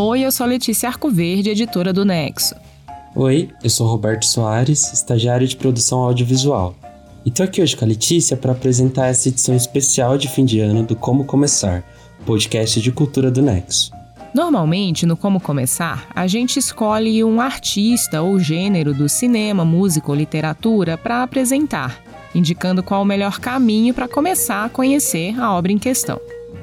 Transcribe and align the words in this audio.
Oi, 0.00 0.20
eu 0.20 0.30
sou 0.30 0.46
Letícia 0.46 0.88
Arcoverde, 0.88 1.50
editora 1.50 1.92
do 1.92 2.04
Nexo. 2.04 2.54
Oi, 3.16 3.48
eu 3.64 3.68
sou 3.68 3.88
Roberto 3.88 4.26
Soares, 4.26 4.92
estagiário 4.92 5.44
de 5.44 5.56
produção 5.56 5.98
audiovisual. 5.98 6.76
E 7.26 7.32
tô 7.32 7.42
aqui 7.42 7.60
hoje 7.60 7.76
com 7.76 7.84
a 7.84 7.88
Letícia 7.88 8.36
para 8.36 8.52
apresentar 8.52 9.08
essa 9.08 9.28
edição 9.28 9.56
especial 9.56 10.16
de 10.16 10.28
fim 10.28 10.44
de 10.44 10.60
ano 10.60 10.84
do 10.84 10.94
Como 10.94 11.24
Começar, 11.24 11.82
podcast 12.24 12.80
de 12.80 12.92
cultura 12.92 13.28
do 13.28 13.42
Nexo. 13.42 13.90
Normalmente, 14.32 15.04
no 15.04 15.16
Como 15.16 15.40
Começar, 15.40 16.06
a 16.14 16.28
gente 16.28 16.60
escolhe 16.60 17.24
um 17.24 17.40
artista 17.40 18.22
ou 18.22 18.38
gênero 18.38 18.94
do 18.94 19.08
cinema, 19.08 19.64
música 19.64 20.12
ou 20.12 20.14
literatura 20.14 20.96
para 20.96 21.24
apresentar, 21.24 22.00
indicando 22.32 22.84
qual 22.84 23.02
o 23.02 23.04
melhor 23.04 23.40
caminho 23.40 23.92
para 23.92 24.06
começar 24.06 24.64
a 24.64 24.68
conhecer 24.68 25.36
a 25.40 25.52
obra 25.52 25.72
em 25.72 25.78
questão. 25.78 26.20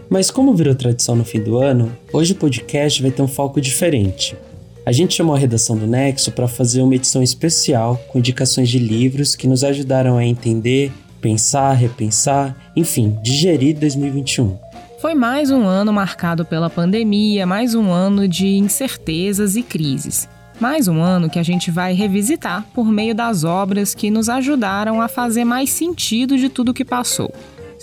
Mas 0.09 0.29
como 0.29 0.53
virou 0.53 0.75
tradição 0.75 1.15
no 1.15 1.25
fim 1.25 1.41
do 1.41 1.57
ano, 1.57 1.95
hoje 2.13 2.33
o 2.33 2.35
podcast 2.35 3.01
vai 3.01 3.11
ter 3.11 3.21
um 3.21 3.27
foco 3.27 3.59
diferente. 3.59 4.35
A 4.85 4.91
gente 4.91 5.15
chamou 5.15 5.35
a 5.35 5.39
redação 5.39 5.75
do 5.75 5.87
Nexo 5.87 6.31
para 6.31 6.47
fazer 6.47 6.81
uma 6.81 6.93
edição 6.93 7.23
especial 7.23 7.97
com 8.07 8.19
indicações 8.19 8.69
de 8.69 8.77
livros 8.77 9.35
que 9.35 9.47
nos 9.47 9.63
ajudaram 9.63 10.15
a 10.15 10.23
entender, 10.23 10.91
pensar, 11.19 11.73
repensar, 11.73 12.55
enfim, 12.75 13.17
digerir 13.23 13.75
2021. 13.79 14.55
Foi 15.01 15.15
mais 15.15 15.49
um 15.49 15.63
ano 15.63 15.91
marcado 15.91 16.45
pela 16.45 16.69
pandemia, 16.69 17.45
mais 17.47 17.73
um 17.73 17.91
ano 17.91 18.27
de 18.27 18.47
incertezas 18.47 19.55
e 19.55 19.63
crises. 19.63 20.29
Mais 20.59 20.87
um 20.87 21.01
ano 21.01 21.29
que 21.29 21.39
a 21.39 21.43
gente 21.43 21.69
vai 21.69 21.93
revisitar 21.93 22.63
por 22.73 22.85
meio 22.85 23.13
das 23.13 23.43
obras 23.43 23.93
que 23.93 24.09
nos 24.09 24.29
ajudaram 24.29 25.01
a 25.01 25.07
fazer 25.07 25.43
mais 25.43 25.69
sentido 25.71 26.37
de 26.37 26.47
tudo 26.47 26.73
que 26.73 26.85
passou. 26.85 27.33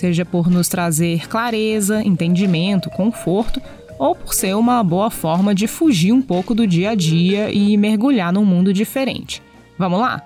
Seja 0.03 0.25
por 0.25 0.51
nos 0.51 0.67
trazer 0.67 1.29
clareza, 1.29 2.03
entendimento, 2.03 2.91
conforto 2.91 3.63
ou 4.01 4.17
por 4.17 4.35
ser 4.35 4.57
uma 4.57 4.83
boa 4.83 5.13
forma 5.13 5.55
de 5.55 5.69
fugir 5.69 6.11
um 6.11 6.21
pouco 6.21 6.57
do 6.57 6.67
dia 6.67 6.91
a 6.91 6.95
dia 6.97 7.53
e 7.53 7.77
mergulhar 7.77 8.33
num 8.33 8.45
mundo 8.45 8.73
diferente. 8.73 9.41
Vamos 9.79 10.01
lá? 10.01 10.21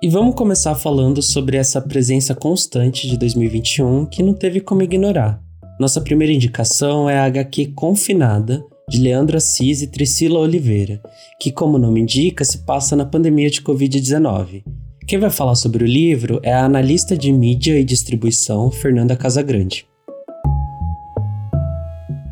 E 0.00 0.08
vamos 0.08 0.34
começar 0.34 0.74
falando 0.74 1.20
sobre 1.20 1.58
essa 1.58 1.82
presença 1.82 2.34
constante 2.34 3.06
de 3.06 3.18
2021 3.18 4.06
que 4.06 4.22
não 4.22 4.32
teve 4.32 4.62
como 4.62 4.82
ignorar. 4.82 5.38
Nossa 5.78 6.00
primeira 6.00 6.32
indicação 6.32 7.10
é 7.10 7.18
a 7.18 7.24
HQ 7.26 7.72
Confinada, 7.74 8.64
de 8.92 9.00
Leandro 9.00 9.38
Assis 9.38 9.80
e 9.80 9.86
Priscila 9.86 10.38
Oliveira, 10.38 11.00
que, 11.40 11.50
como 11.50 11.76
o 11.76 11.80
nome 11.80 12.02
indica, 12.02 12.44
se 12.44 12.58
passa 12.58 12.94
na 12.94 13.06
pandemia 13.06 13.48
de 13.48 13.62
Covid-19. 13.62 14.62
Quem 15.08 15.18
vai 15.18 15.30
falar 15.30 15.54
sobre 15.54 15.82
o 15.82 15.86
livro 15.86 16.38
é 16.42 16.52
a 16.52 16.66
analista 16.66 17.16
de 17.16 17.32
mídia 17.32 17.80
e 17.80 17.84
distribuição 17.84 18.70
Fernanda 18.70 19.16
Casagrande. 19.16 19.86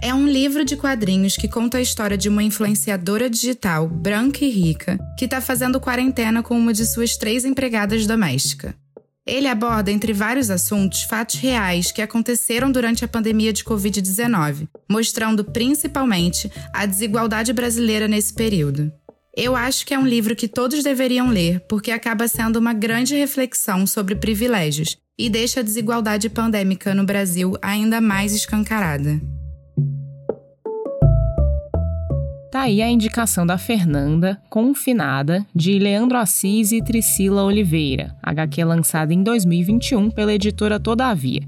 É 0.02 0.12
um 0.12 0.26
livro 0.26 0.62
de 0.62 0.76
quadrinhos 0.76 1.34
que 1.34 1.48
conta 1.48 1.78
a 1.78 1.80
história 1.80 2.18
de 2.18 2.28
uma 2.28 2.42
influenciadora 2.42 3.30
digital 3.30 3.88
branca 3.88 4.44
e 4.44 4.50
rica 4.50 4.98
que 5.18 5.24
está 5.24 5.40
fazendo 5.40 5.80
quarentena 5.80 6.42
com 6.42 6.58
uma 6.58 6.74
de 6.74 6.84
suas 6.84 7.16
três 7.16 7.46
empregadas 7.46 8.06
domésticas. 8.06 8.74
Ele 9.26 9.46
aborda, 9.46 9.90
entre 9.90 10.12
vários 10.12 10.50
assuntos, 10.50 11.02
fatos 11.02 11.36
reais 11.36 11.92
que 11.92 12.02
aconteceram 12.02 12.72
durante 12.72 13.04
a 13.04 13.08
pandemia 13.08 13.52
de 13.52 13.64
Covid-19, 13.64 14.68
mostrando 14.90 15.44
principalmente 15.44 16.50
a 16.72 16.86
desigualdade 16.86 17.52
brasileira 17.52 18.08
nesse 18.08 18.32
período. 18.32 18.90
Eu 19.36 19.54
acho 19.54 19.86
que 19.86 19.94
é 19.94 19.98
um 19.98 20.06
livro 20.06 20.34
que 20.34 20.48
todos 20.48 20.82
deveriam 20.82 21.28
ler, 21.28 21.60
porque 21.68 21.90
acaba 21.90 22.26
sendo 22.26 22.58
uma 22.58 22.72
grande 22.72 23.14
reflexão 23.14 23.86
sobre 23.86 24.16
privilégios 24.16 24.96
e 25.18 25.28
deixa 25.30 25.60
a 25.60 25.62
desigualdade 25.62 26.28
pandêmica 26.28 26.94
no 26.94 27.04
Brasil 27.04 27.56
ainda 27.62 28.00
mais 28.00 28.34
escancarada. 28.34 29.20
Tá 32.50 32.62
aí 32.62 32.82
a 32.82 32.90
indicação 32.90 33.46
da 33.46 33.56
Fernanda, 33.56 34.42
Confinada, 34.50 35.46
de 35.54 35.78
Leandro 35.78 36.18
Assis 36.18 36.72
e 36.72 36.82
Priscila 36.82 37.44
Oliveira, 37.44 38.16
HQ 38.20 38.64
lançada 38.64 39.14
em 39.14 39.22
2021 39.22 40.10
pela 40.10 40.34
editora 40.34 40.80
Todavia. 40.80 41.42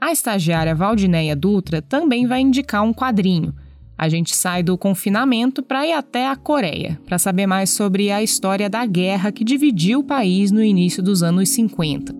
A 0.00 0.10
estagiária 0.10 0.74
Valdineia 0.74 1.36
Dutra 1.36 1.82
também 1.82 2.26
vai 2.26 2.40
indicar 2.40 2.82
um 2.82 2.94
quadrinho. 2.94 3.54
A 3.96 4.08
gente 4.08 4.34
sai 4.34 4.62
do 4.62 4.78
confinamento 4.78 5.62
para 5.62 5.86
ir 5.86 5.92
até 5.92 6.26
a 6.26 6.36
Coreia, 6.36 6.98
para 7.04 7.18
saber 7.18 7.46
mais 7.46 7.68
sobre 7.68 8.10
a 8.10 8.22
história 8.22 8.70
da 8.70 8.86
guerra 8.86 9.30
que 9.30 9.44
dividiu 9.44 9.98
o 10.00 10.04
país 10.04 10.50
no 10.50 10.64
início 10.64 11.02
dos 11.02 11.22
anos 11.22 11.50
50. 11.50 12.14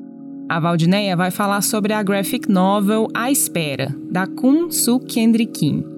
A 0.50 0.60
Valdineia 0.60 1.16
vai 1.16 1.30
falar 1.30 1.62
sobre 1.62 1.94
a 1.94 2.02
graphic 2.02 2.46
novel 2.50 3.08
A 3.14 3.30
Espera, 3.30 3.94
da 4.10 4.26
Kun 4.26 4.70
Soo 4.70 5.00
Kendri 5.00 5.46
Kim. 5.46 5.97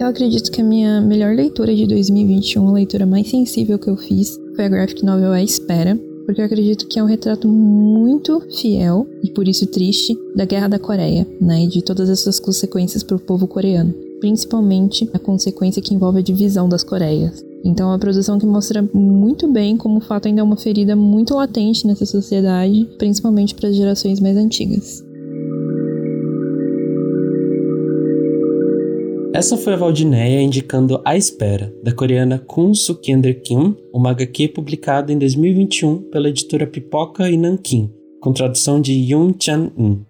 Eu 0.00 0.06
acredito 0.06 0.50
que 0.50 0.62
a 0.62 0.64
minha 0.64 0.98
melhor 1.02 1.36
leitura 1.36 1.76
de 1.76 1.86
2021, 1.86 2.66
a 2.66 2.72
leitura 2.72 3.04
mais 3.04 3.28
sensível 3.28 3.78
que 3.78 3.90
eu 3.90 3.98
fiz, 3.98 4.40
foi 4.56 4.64
a 4.64 4.68
graphic 4.68 5.04
novel 5.04 5.30
A 5.30 5.42
Espera, 5.42 5.94
porque 6.24 6.40
eu 6.40 6.46
acredito 6.46 6.88
que 6.88 6.98
é 6.98 7.02
um 7.02 7.06
retrato 7.06 7.46
muito 7.46 8.40
fiel 8.50 9.06
e 9.22 9.30
por 9.30 9.46
isso 9.46 9.66
triste 9.66 10.16
da 10.34 10.46
Guerra 10.46 10.68
da 10.68 10.78
Coreia, 10.78 11.26
né, 11.38 11.64
e 11.64 11.68
de 11.68 11.82
todas 11.82 12.08
essas 12.08 12.40
consequências 12.40 13.02
para 13.02 13.18
o 13.18 13.20
povo 13.20 13.46
coreano, 13.46 13.92
principalmente 14.20 15.06
a 15.12 15.18
consequência 15.18 15.82
que 15.82 15.94
envolve 15.94 16.20
a 16.20 16.22
divisão 16.22 16.66
das 16.66 16.82
Coreias. 16.82 17.44
Então, 17.62 17.90
é 17.90 17.92
uma 17.92 17.98
produção 17.98 18.38
que 18.38 18.46
mostra 18.46 18.82
muito 18.94 19.46
bem 19.52 19.76
como 19.76 19.98
o 19.98 20.00
fato 20.00 20.28
ainda 20.28 20.40
é 20.40 20.42
uma 20.42 20.56
ferida 20.56 20.96
muito 20.96 21.34
latente 21.34 21.86
nessa 21.86 22.06
sociedade, 22.06 22.88
principalmente 22.96 23.54
para 23.54 23.68
as 23.68 23.76
gerações 23.76 24.18
mais 24.18 24.38
antigas. 24.38 25.04
Essa 29.40 29.56
foi 29.56 29.72
a 29.72 29.76
Valdineia 29.76 30.42
indicando 30.42 31.00
A 31.02 31.16
Espera, 31.16 31.72
da 31.82 31.94
coreana 31.94 32.38
Kun 32.38 32.74
Sukender 32.74 33.40
Kim, 33.40 33.74
uma 33.90 34.10
HQ 34.10 34.48
publicada 34.48 35.14
em 35.14 35.18
2021 35.18 36.10
pela 36.10 36.28
editora 36.28 36.66
Pipoca 36.66 37.26
e 37.30 37.38
Nankin, 37.38 37.90
com 38.20 38.34
tradução 38.34 38.82
de 38.82 38.92
Yoon 38.92 39.32
Chan-in. 39.40 40.04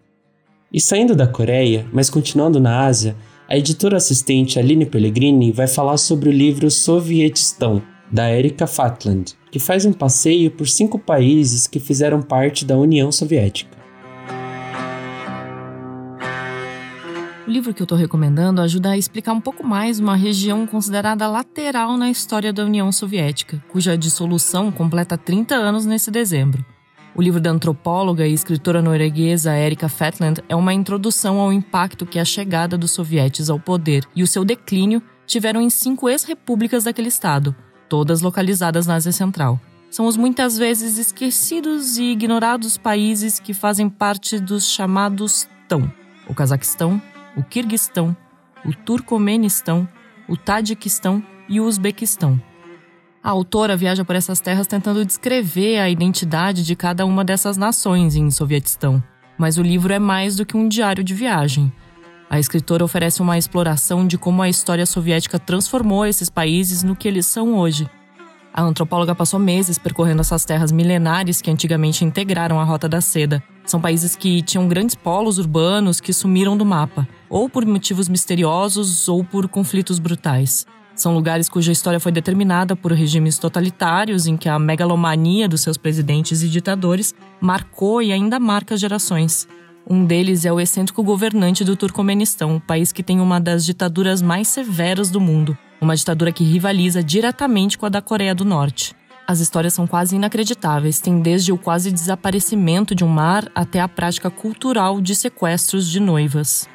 E 0.73 0.81
saindo 0.81 1.15
da 1.15 1.29
Coreia, 1.29 1.87
mas 1.93 2.11
continuando 2.11 2.59
na 2.59 2.85
Ásia, 2.85 3.15
a 3.49 3.57
editora 3.57 3.99
assistente 3.99 4.59
Aline 4.59 4.85
Pellegrini 4.85 5.53
vai 5.53 5.69
falar 5.69 5.99
sobre 5.99 6.29
o 6.29 6.33
livro 6.33 6.69
Sovietistão, 6.69 7.81
da 8.11 8.29
Erika 8.37 8.67
Fatland, 8.67 9.37
que 9.53 9.61
faz 9.61 9.85
um 9.85 9.93
passeio 9.93 10.51
por 10.51 10.67
cinco 10.67 10.99
países 10.99 11.69
que 11.69 11.79
fizeram 11.79 12.21
parte 12.21 12.65
da 12.65 12.77
União 12.77 13.13
Soviética. 13.13 13.80
O 17.51 17.53
livro 17.53 17.75
que 17.75 17.83
eu 17.83 17.85
estou 17.85 17.99
recomendando 17.99 18.61
ajuda 18.61 18.91
a 18.91 18.97
explicar 18.97 19.33
um 19.33 19.41
pouco 19.41 19.67
mais 19.67 19.99
uma 19.99 20.15
região 20.15 20.65
considerada 20.69 21.27
lateral 21.27 21.97
na 21.97 22.09
história 22.09 22.53
da 22.53 22.65
União 22.65 22.93
Soviética, 22.93 23.61
cuja 23.69 23.99
dissolução 23.99 24.71
completa 24.71 25.19
30 25.19 25.57
anos 25.57 25.85
nesse 25.85 26.13
dezembro. 26.13 26.65
O 27.13 27.21
livro 27.21 27.41
da 27.41 27.51
antropóloga 27.51 28.25
e 28.25 28.33
escritora 28.33 28.81
norueguesa 28.81 29.59
Erika 29.59 29.89
Fatland 29.89 30.41
é 30.49 30.55
uma 30.55 30.73
introdução 30.73 31.41
ao 31.41 31.53
impacto 31.53 32.07
que 32.07 32.21
a 32.21 32.25
chegada 32.25 32.79
dos 32.79 32.93
sovietes 32.93 33.51
ao 33.51 33.59
poder 33.59 34.07
e 34.15 34.23
o 34.23 34.29
seu 34.29 34.45
declínio 34.45 35.03
tiveram 35.27 35.61
em 35.61 35.71
cinco 35.71 36.09
ex-repúblicas 36.09 36.85
daquele 36.85 37.09
estado, 37.09 37.53
todas 37.89 38.21
localizadas 38.21 38.87
na 38.87 38.95
Ásia 38.95 39.11
Central. 39.11 39.61
São 39.91 40.07
os 40.07 40.17
muitas 40.17 40.57
vezes 40.57 40.99
esquecidos 40.99 41.99
e 41.99 42.13
ignorados 42.13 42.79
países 42.79 43.41
que 43.41 43.53
fazem 43.53 43.89
parte 43.89 44.39
dos 44.39 44.71
chamados 44.71 45.49
TÃO: 45.69 45.93
o 46.29 46.33
Cazaquistão, 46.33 47.03
o 47.37 47.43
Quirguistão, 47.43 48.17
o 48.65 48.75
Turcomenistão, 48.75 49.89
o 50.29 50.37
Tadiquistão 50.37 51.23
e 51.49 51.61
o 51.61 51.65
Uzbequistão. 51.65 52.41
A 53.23 53.31
autora 53.31 53.77
viaja 53.77 54.05
por 54.05 54.17
essas 54.17 54.41
terras 54.41 54.67
tentando 54.67 55.05
descrever 55.05 55.79
a 55.79 55.91
identidade 55.91 56.65
de 56.65 56.75
cada 56.75 57.05
uma 57.05 57.25
dessas 57.25 57.57
nações 57.57 58.17
em 58.17 58.31
Sovietistão, 58.31 59.03
mas 59.37 59.59
o 59.59 59.63
livro 59.63 59.93
é 59.93 59.99
mais 59.99 60.37
do 60.37 60.47
que 60.47 60.57
um 60.57 60.69
diário 60.69 61.05
de 61.05 61.15
viagem. 61.15 61.73
A 62.31 62.39
escritora 62.39 62.85
oferece 62.85 63.21
uma 63.21 63.37
exploração 63.37 64.07
de 64.07 64.17
como 64.17 64.41
a 64.41 64.49
história 64.49 64.87
soviética 64.87 65.39
transformou 65.39 66.07
esses 66.07 66.31
países 66.31 66.83
no 66.83 66.95
que 66.95 67.09
eles 67.09 67.27
são 67.27 67.59
hoje. 67.59 67.91
A 68.53 68.63
antropóloga 68.63 69.15
passou 69.15 69.39
meses 69.39 69.79
percorrendo 69.79 70.23
essas 70.23 70.45
terras 70.45 70.73
milenares 70.73 71.41
que 71.41 71.51
antigamente 71.51 72.05
integraram 72.05 72.59
a 72.59 72.65
Rota 72.65 72.89
da 72.89 73.01
Seda. 73.01 73.43
São 73.65 73.81
países 73.81 74.17
que 74.17 74.43
tinham 74.43 74.67
grandes 74.67 74.97
polos 74.97 75.39
urbanos 75.39 76.01
que 76.01 76.13
sumiram 76.13 76.57
do 76.57 76.67
mapa, 76.67 77.07
ou 77.29 77.49
por 77.49 77.65
motivos 77.65 78.09
misteriosos 78.09 79.09
ou 79.09 79.23
por 79.23 79.49
conflitos 79.49 80.01
brutais. 80.01 80.67
São 80.97 81.15
lugares 81.15 81.49
cuja 81.49 81.71
história 81.71 82.01
foi 82.01 82.11
determinada 82.11 82.75
por 82.75 82.93
regimes 82.93 83.39
totalitários 83.39 84.27
em 84.27 84.37
que 84.37 84.49
a 84.49 84.59
megalomania 84.59 85.49
dos 85.49 85.61
seus 85.61 85.77
presidentes 85.77 86.43
e 86.43 86.49
ditadores 86.49 87.15
marcou 87.41 88.03
e 88.03 88.13
ainda 88.13 88.41
marca 88.41 88.77
gerações. 88.77 89.47
Um 89.89 90.05
deles 90.05 90.45
é 90.45 90.53
o 90.53 90.61
excêntrico 90.61 91.03
governante 91.03 91.65
do 91.65 91.77
Turcomenistão, 91.77 92.57
um 92.57 92.61
país 92.61 92.93
que 92.93 93.03
tem 93.03 93.21
uma 93.21 93.41
das 93.41 93.65
ditaduras 93.65 94.21
mais 94.21 94.49
severas 94.49 95.09
do 95.09 95.21
mundo, 95.21 95.57
uma 95.81 95.97
ditadura 95.97 96.33
que 96.33 96.45
rivaliza 96.45 97.03
diretamente 97.03 97.79
com 97.79 97.87
a 97.87 97.89
da 97.89 98.03
Coreia 98.03 98.35
do 98.35 98.45
Norte. 98.45 98.95
As 99.27 99.39
histórias 99.41 99.75
são 99.75 99.87
quase 99.87 100.17
inacreditáveis, 100.17 101.01
tem 101.01 101.21
desde 101.21 101.53
o 101.53 101.59
quase 101.59 101.93
desaparecimento 101.93 102.95
de 102.95 103.05
um 103.05 103.09
mar 103.09 103.49
até 103.55 103.81
a 103.81 103.89
prática 103.89 104.29
cultural 104.29 105.01
de 105.01 105.15
sequestros 105.15 105.89
de 105.89 106.01
noivas. 106.01 106.69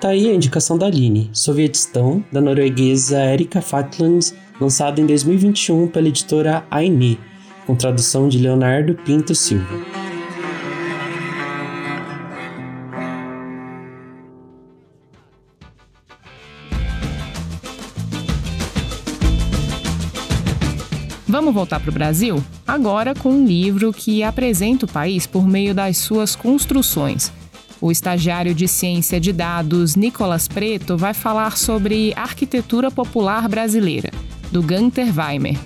Tá 0.00 0.08
aí 0.08 0.28
a 0.28 0.34
indicação 0.34 0.76
da 0.76 0.86
Aline, 0.86 1.30
Sovietistão, 1.32 2.24
da 2.30 2.40
norueguesa 2.40 3.24
Erika 3.24 3.62
Fatland, 3.62 4.34
lançado 4.60 5.00
em 5.00 5.06
2021 5.06 5.88
pela 5.88 6.08
editora 6.08 6.64
Aini, 6.70 7.18
com 7.66 7.74
tradução 7.74 8.28
de 8.28 8.38
Leonardo 8.38 8.94
Pinto 8.94 9.34
Silva. 9.34 10.01
Vamos 21.42 21.56
voltar 21.56 21.80
para 21.80 21.90
o 21.90 21.92
Brasil? 21.92 22.40
Agora 22.64 23.16
com 23.16 23.32
um 23.32 23.44
livro 23.44 23.92
que 23.92 24.22
apresenta 24.22 24.86
o 24.86 24.88
país 24.88 25.26
por 25.26 25.44
meio 25.44 25.74
das 25.74 25.96
suas 25.96 26.36
construções. 26.36 27.32
O 27.80 27.90
estagiário 27.90 28.54
de 28.54 28.68
ciência 28.68 29.18
de 29.18 29.32
dados 29.32 29.96
Nicolas 29.96 30.46
Preto 30.46 30.96
vai 30.96 31.12
falar 31.12 31.56
sobre 31.56 32.12
arquitetura 32.14 32.92
popular 32.92 33.48
brasileira, 33.48 34.12
do 34.52 34.62
Gunter 34.62 35.12
Weimer. 35.12 35.58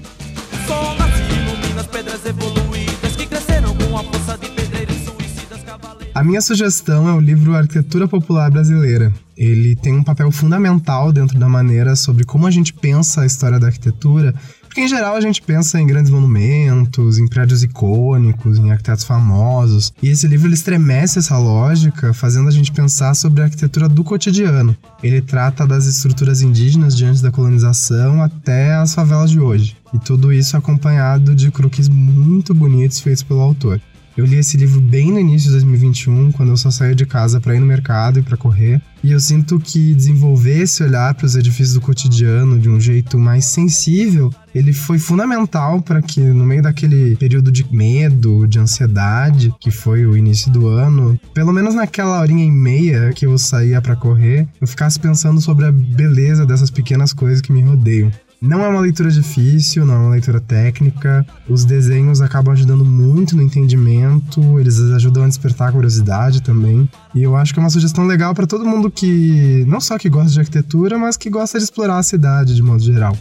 A 6.15 6.25
minha 6.25 6.41
sugestão 6.41 7.07
é 7.07 7.13
o 7.13 7.21
livro 7.21 7.55
Arquitetura 7.55 8.09
Popular 8.09 8.51
Brasileira. 8.51 9.13
Ele 9.37 9.77
tem 9.77 9.93
um 9.95 10.03
papel 10.03 10.33
fundamental 10.33 11.13
dentro 11.13 11.39
da 11.39 11.51
maneira 11.51 11.95
sobre 11.95 12.25
como 12.25 12.47
a 12.47 12.51
gente 12.51 12.73
pensa 12.73 13.21
a 13.21 13.27
história 13.27 13.61
da 13.61 13.67
arquitetura 13.67 14.35
porque 14.77 14.85
em 14.85 14.89
geral 14.89 15.17
a 15.17 15.21
gente 15.23 15.41
pensa 15.41 15.81
em 15.81 15.87
grandes 15.87 16.11
monumentos, 16.11 17.19
em 17.19 17.27
prédios 17.27 17.63
icônicos, 17.63 18.59
em 18.59 18.71
arquitetos 18.71 19.05
famosos. 19.05 19.91
E 20.03 20.11
esse 20.11 20.29
livro 20.29 20.49
ele 20.49 20.55
estremece 20.55 21.19
essa 21.19 21.39
lógica, 21.39 22.13
fazendo 22.13 22.47
a 22.47 22.53
gente 22.53 22.71
pensar 22.71 23.15
sobre 23.15 23.41
a 23.41 23.45
arquitetura 23.45 23.89
do 23.89 24.05
cotidiano. 24.05 24.77
Ele 25.03 25.23
trata 25.23 25.67
das 25.67 25.87
estruturas 25.87 26.43
indígenas 26.43 26.95
diante 26.95 27.23
da 27.23 27.33
colonização 27.33 28.23
até 28.23 28.75
as 28.75 28.95
favelas 28.95 29.31
de 29.31 29.41
hoje. 29.41 29.79
E 29.95 29.99
tudo 29.99 30.31
isso 30.31 30.59
acompanhado 30.59 31.35
de 31.35 31.51
croquis 31.51 31.89
muito 31.89 32.53
bonitos 32.53 33.01
feitos 33.01 33.23
pelo 33.23 33.41
autor. 33.41 33.81
Eu 34.17 34.25
li 34.25 34.37
esse 34.37 34.57
livro 34.57 34.81
bem 34.81 35.13
no 35.13 35.21
início 35.21 35.49
de 35.49 35.57
2021, 35.57 36.33
quando 36.33 36.49
eu 36.49 36.57
só 36.57 36.71
saía 36.71 36.95
de 36.95 37.05
casa 37.05 37.39
para 37.39 37.55
ir 37.55 37.61
no 37.61 37.67
mercado 37.67 38.19
e 38.19 38.23
para 38.23 38.35
correr, 38.35 38.81
e 39.05 39.13
eu 39.13 39.21
sinto 39.21 39.61
que 39.61 39.95
desenvolver 39.95 40.63
esse 40.63 40.83
olhar 40.83 41.15
para 41.15 41.27
os 41.27 41.37
edifícios 41.37 41.75
do 41.75 41.83
cotidiano 41.83 42.59
de 42.59 42.71
um 42.71 42.81
jeito 42.81 43.19
mais 43.19 43.45
sensível, 43.45 44.33
ele 44.55 44.73
foi 44.73 44.99
fundamental 44.99 45.83
para 45.83 46.01
que 46.01 46.21
no 46.21 46.47
meio 46.47 46.63
daquele 46.63 47.15
período 47.17 47.53
de 47.53 47.71
medo, 47.71 48.47
de 48.47 48.59
ansiedade, 48.59 49.55
que 49.61 49.71
foi 49.71 50.07
o 50.07 50.17
início 50.17 50.51
do 50.51 50.67
ano, 50.67 51.21
pelo 51.35 51.53
menos 51.53 51.75
naquela 51.75 52.19
horinha 52.19 52.45
e 52.45 52.51
meia 52.51 53.13
que 53.15 53.27
eu 53.27 53.37
saía 53.37 53.83
para 53.83 53.95
correr, 53.97 54.49
eu 54.59 54.67
ficasse 54.67 54.99
pensando 54.99 55.43
sobre 55.43 55.67
a 55.67 55.73
beleza 55.73 56.47
dessas 56.47 56.71
pequenas 56.71 57.13
coisas 57.13 57.43
que 57.43 57.53
me 57.53 57.61
rodeiam. 57.61 58.11
Não 58.41 58.63
é 58.63 58.69
uma 58.69 58.81
leitura 58.81 59.11
difícil, 59.11 59.87
não 59.87 59.95
é 59.95 59.99
uma 59.99 60.11
leitura 60.11 60.41
técnica. 60.41 61.27
Os 61.49 61.65
desenhos 61.65 62.21
acabam 62.21 62.53
ajudando 62.53 62.85
muito 62.85 63.35
no 63.35 63.43
entendimento, 63.43 64.61
eles 64.61 64.79
ajudam 64.79 65.25
a 65.25 65.27
despertar 65.27 65.71
a 65.71 65.73
curiosidade 65.73 66.43
também. 66.43 66.89
E 67.15 67.23
eu 67.23 67.35
acho 67.35 67.55
que 67.55 67.61
é 67.61 67.63
uma 67.63 67.71
sugestão 67.71 68.07
legal 68.07 68.35
para 68.35 68.47
todo 68.47 68.67
mundo 68.67 68.91
que 68.91 69.65
não 69.67 69.81
só 69.81 69.97
que 69.97 70.11
gosta 70.11 70.31
de 70.31 70.41
arquitetura, 70.41 70.99
mas 70.99 71.17
que 71.17 71.31
gosta 71.31 71.57
de 71.57 71.65
explorar 71.65 71.99
a 71.99 72.03
cidade 72.03 72.55
de 72.55 72.63
modo 72.63 72.83
geral. 72.83 73.17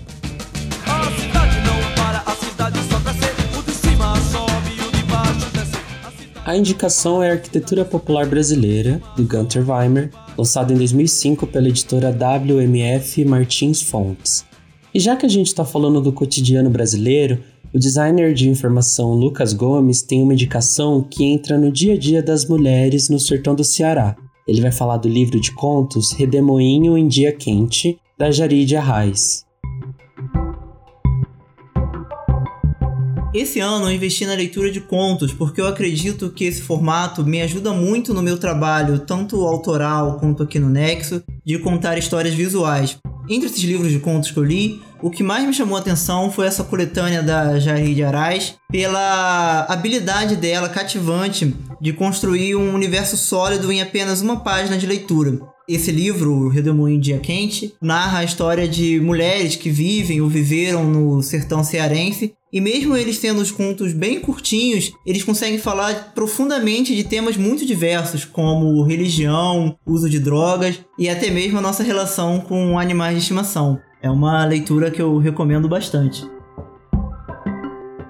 A 6.45 6.55
indicação 6.55 7.23
é 7.23 7.31
a 7.31 7.33
Arquitetura 7.33 7.83
Popular 7.83 8.27
Brasileira, 8.27 9.01
do 9.15 9.23
Gunter 9.23 9.67
Weimer, 9.67 10.11
lançado 10.37 10.73
em 10.73 10.77
2005 10.77 11.47
pela 11.47 11.69
editora 11.69 12.09
WMF 12.11 13.25
Martins 13.25 13.81
Fontes. 13.81 14.45
E 14.95 14.99
já 15.01 15.17
que 15.17 15.25
a 15.25 15.29
gente 15.29 15.47
está 15.47 15.65
falando 15.65 15.99
do 15.99 16.13
cotidiano 16.13 16.69
brasileiro, 16.69 17.43
o 17.73 17.77
designer 17.77 18.33
de 18.33 18.49
informação 18.49 19.11
Lucas 19.11 19.51
Gomes 19.51 20.01
tem 20.01 20.23
uma 20.23 20.31
indicação 20.31 21.03
que 21.03 21.25
entra 21.25 21.57
no 21.57 21.69
dia 21.69 21.95
a 21.95 21.97
dia 21.97 22.23
das 22.23 22.45
mulheres 22.47 23.09
no 23.09 23.19
sertão 23.19 23.53
do 23.53 23.61
Ceará. 23.61 24.15
Ele 24.47 24.61
vai 24.61 24.71
falar 24.71 24.95
do 24.95 25.09
livro 25.09 25.37
de 25.37 25.51
contos 25.51 26.13
Redemoinho 26.13 26.97
em 26.97 27.09
Dia 27.09 27.33
Quente, 27.33 27.99
da 28.17 28.31
Jarid 28.31 28.73
Arraes. 28.73 29.43
Esse 33.33 33.59
ano 33.59 33.87
eu 33.87 33.91
investi 33.91 34.25
na 34.25 34.33
leitura 34.33 34.71
de 34.71 34.79
contos 34.79 35.33
porque 35.33 35.59
eu 35.59 35.67
acredito 35.67 36.29
que 36.29 36.45
esse 36.45 36.61
formato 36.61 37.21
me 37.25 37.41
ajuda 37.41 37.73
muito 37.73 38.13
no 38.13 38.21
meu 38.21 38.37
trabalho, 38.37 38.99
tanto 38.99 39.43
autoral 39.43 40.17
quanto 40.21 40.43
aqui 40.43 40.57
no 40.57 40.69
Nexo, 40.69 41.21
de 41.45 41.59
contar 41.59 41.97
histórias 41.97 42.33
visuais. 42.33 42.97
Entre 43.27 43.47
esses 43.47 43.63
livros 43.63 43.91
de 43.91 43.99
contos 43.99 44.31
que 44.31 44.37
eu 44.37 44.43
li, 44.43 44.81
o 45.01 45.09
que 45.09 45.23
mais 45.23 45.45
me 45.45 45.53
chamou 45.53 45.75
a 45.75 45.79
atenção 45.79 46.31
foi 46.31 46.45
essa 46.45 46.63
coletânea 46.63 47.23
da 47.23 47.59
Jair 47.59 47.95
de 47.95 48.03
Arás, 48.03 48.55
pela 48.71 49.65
habilidade 49.67 50.35
dela 50.35 50.69
cativante 50.69 51.55
de 51.81 51.93
construir 51.93 52.55
um 52.55 52.73
universo 52.73 53.17
sólido 53.17 53.71
em 53.71 53.81
apenas 53.81 54.21
uma 54.21 54.41
página 54.41 54.77
de 54.77 54.85
leitura. 54.85 55.39
Esse 55.67 55.91
livro, 55.91 56.47
Redemoinho 56.47 57.01
Dia 57.01 57.17
Quente, 57.17 57.73
narra 57.81 58.19
a 58.19 58.23
história 58.23 58.67
de 58.67 58.99
mulheres 58.99 59.55
que 59.55 59.69
vivem 59.69 60.21
ou 60.21 60.29
viveram 60.29 60.83
no 60.83 61.23
sertão 61.23 61.63
cearense 61.63 62.33
e 62.53 62.61
mesmo 62.61 62.95
eles 62.95 63.19
tendo 63.19 63.41
os 63.41 63.51
contos 63.51 63.91
bem 63.91 64.19
curtinhos, 64.19 64.93
eles 65.05 65.23
conseguem 65.23 65.57
falar 65.57 66.13
profundamente 66.13 66.95
de 66.95 67.03
temas 67.03 67.35
muito 67.35 67.65
diversos, 67.65 68.23
como 68.23 68.83
religião, 68.83 69.75
uso 69.85 70.09
de 70.09 70.19
drogas 70.19 70.79
e 70.97 71.09
até 71.09 71.31
mesmo 71.31 71.57
a 71.57 71.61
nossa 71.61 71.83
relação 71.83 72.39
com 72.39 72.77
animais 72.77 73.15
de 73.15 73.21
estimação. 73.21 73.79
É 74.01 74.09
uma 74.09 74.45
leitura 74.45 74.91
que 74.91 75.01
eu 75.01 75.17
recomendo 75.17 75.67
bastante. 75.67 76.23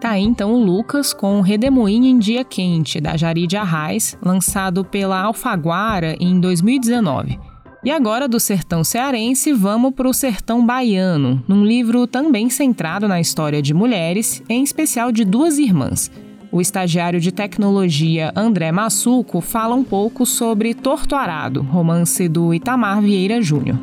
Aí 0.06 0.22
então 0.22 0.54
o 0.54 0.64
Lucas 0.64 1.16
com 1.16 1.42
Redemoinho 1.42 2.06
em 2.06 2.20
Dia 2.20 2.44
Quente, 2.44 3.02
da 3.02 3.18
Jarid 3.18 3.58
Arraes, 3.58 4.16
lançado 4.22 4.86
pela 4.86 5.20
Alfaguara 5.20 6.16
em 6.20 6.40
2019. 6.40 7.40
E 7.84 7.90
agora, 7.90 8.28
do 8.28 8.40
sertão 8.40 8.84
cearense, 8.84 9.52
vamos 9.52 9.96
para 9.96 10.08
o 10.08 10.14
sertão 10.14 10.64
baiano, 10.64 11.44
num 11.48 11.66
livro 11.66 12.06
também 12.06 12.52
centrado 12.52 13.08
na 13.08 13.20
história 13.20 13.64
de 13.64 13.74
mulheres, 13.74 14.44
em 14.48 14.64
especial 14.64 15.12
de 15.12 15.26
duas 15.26 15.58
irmãs. 15.58 16.12
O 16.52 16.62
estagiário 16.62 17.20
de 17.20 17.32
tecnologia 17.32 18.32
André 18.36 18.72
Massuco 18.72 19.42
fala 19.42 19.74
um 19.74 19.84
pouco 19.84 20.24
sobre 20.24 20.76
Torto 20.76 21.16
Arado, 21.16 21.64
romance 21.64 22.30
do 22.30 22.54
Itamar 22.54 23.02
Vieira 23.02 23.42
Júnior. 23.42 23.80